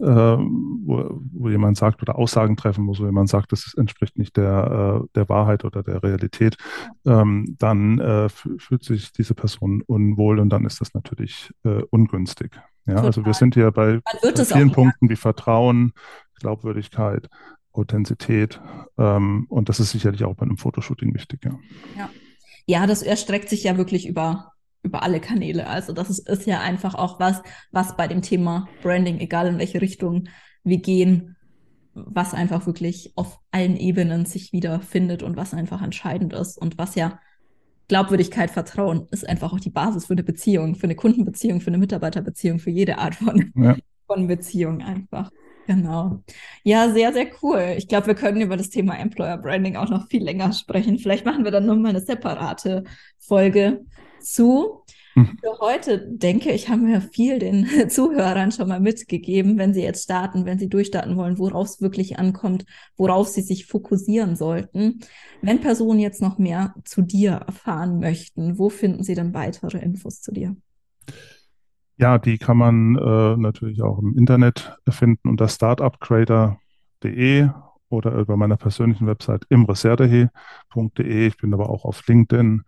[0.00, 4.36] äh, wo, wo, jemand sagt oder Aussagen treffen muss, wo jemand sagt, das entspricht nicht
[4.36, 6.56] der, äh, der Wahrheit oder der Realität,
[7.06, 12.52] ähm, dann äh, fühlt sich diese Person unwohl und dann ist das natürlich äh, ungünstig.
[12.86, 13.06] Ja, Total.
[13.06, 15.92] also wir sind hier bei, bei vielen Punkten wie Vertrauen,
[16.40, 17.28] Glaubwürdigkeit,
[17.72, 18.60] Authentizität
[18.98, 21.44] ähm, und das ist sicherlich auch bei einem Fotoshooting wichtig.
[21.44, 21.58] Ja.
[21.96, 22.10] ja.
[22.66, 25.66] Ja, das erstreckt sich ja wirklich über über alle Kanäle.
[25.66, 29.58] Also das ist, ist ja einfach auch was, was bei dem Thema Branding, egal in
[29.58, 30.28] welche Richtung
[30.64, 31.36] wir gehen,
[31.94, 36.94] was einfach wirklich auf allen Ebenen sich wiederfindet und was einfach entscheidend ist und was
[36.94, 37.18] ja
[37.88, 41.78] Glaubwürdigkeit, Vertrauen ist einfach auch die Basis für eine Beziehung, für eine Kundenbeziehung, für eine
[41.78, 43.76] Mitarbeiterbeziehung, für jede Art von, ja.
[44.06, 45.30] von Beziehung einfach.
[45.66, 46.22] Genau.
[46.62, 47.74] Ja, sehr, sehr cool.
[47.76, 50.98] Ich glaube, wir können über das Thema Employer Branding auch noch viel länger sprechen.
[50.98, 52.84] Vielleicht machen wir dann nochmal eine separate
[53.18, 53.84] Folge
[54.20, 54.84] zu.
[55.14, 55.38] Mhm.
[55.42, 60.04] Für heute denke ich, haben wir viel den Zuhörern schon mal mitgegeben, wenn sie jetzt
[60.04, 62.64] starten, wenn sie durchstarten wollen, worauf es wirklich ankommt,
[62.96, 65.00] worauf sie sich fokussieren sollten.
[65.42, 70.20] Wenn Personen jetzt noch mehr zu dir erfahren möchten, wo finden sie dann weitere Infos
[70.20, 70.56] zu dir?
[71.96, 77.50] Ja, die kann man äh, natürlich auch im Internet finden unter startupcrater.de
[77.90, 81.26] oder über meiner persönlichen Website imreserdehe.de.
[81.26, 82.62] Ich bin aber auch auf LinkedIn,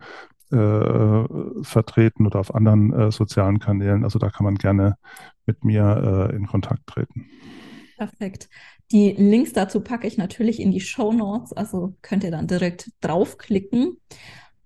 [0.53, 4.03] äh, vertreten oder auf anderen äh, sozialen Kanälen.
[4.03, 4.97] Also da kann man gerne
[5.45, 7.27] mit mir äh, in Kontakt treten.
[7.97, 8.49] Perfekt.
[8.91, 12.91] Die Links dazu packe ich natürlich in die Show Notes, also könnt ihr dann direkt
[13.01, 13.97] draufklicken.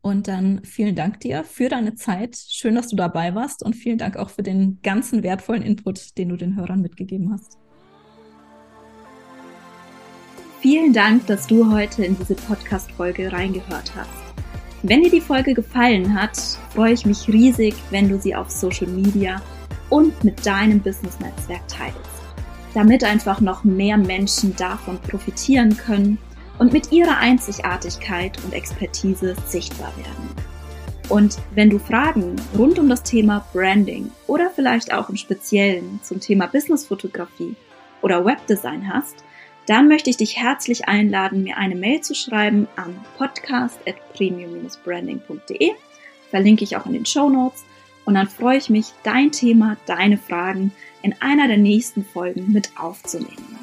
[0.02, 2.38] Und dann vielen Dank dir für deine Zeit.
[2.38, 6.30] Schön, dass du dabei warst und vielen Dank auch für den ganzen wertvollen Input, den
[6.30, 7.58] du den Hörern mitgegeben hast.
[10.62, 14.27] Vielen Dank, dass du heute in diese Podcast-Folge reingehört hast.
[14.88, 16.38] Wenn dir die Folge gefallen hat,
[16.74, 19.42] freue ich mich riesig, wenn du sie auf Social Media
[19.90, 21.98] und mit deinem Business-Netzwerk teilst,
[22.74, 26.18] damit einfach noch mehr Menschen davon profitieren können
[26.58, 30.30] und mit ihrer Einzigartigkeit und Expertise sichtbar werden.
[31.10, 36.22] Und wenn du Fragen rund um das Thema Branding oder vielleicht auch im Speziellen zum
[36.22, 37.58] Thema Businessfotografie
[38.02, 39.26] oder Webdesign hast,
[39.68, 45.72] dann möchte ich dich herzlich einladen, mir eine Mail zu schreiben an podcast.premium-branding.de.
[46.30, 47.66] Verlinke ich auch in den Show Notes.
[48.06, 52.70] Und dann freue ich mich, dein Thema, deine Fragen in einer der nächsten Folgen mit
[52.80, 53.60] aufzunehmen.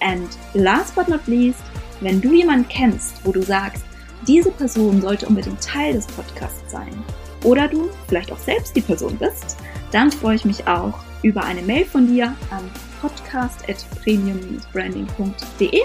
[0.00, 1.62] And last but not least,
[2.00, 3.84] wenn du jemanden kennst, wo du sagst,
[4.26, 7.04] diese Person sollte unbedingt Teil des Podcasts sein,
[7.44, 9.58] oder du vielleicht auch selbst die Person bist,
[9.92, 12.68] dann freue ich mich auch über eine Mail von dir an
[13.00, 15.82] podcast.premium-branding.de.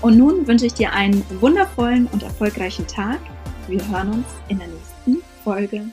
[0.00, 3.18] Und nun wünsche ich dir einen wundervollen und erfolgreichen Tag.
[3.68, 5.86] Wir hören uns in der nächsten Folge.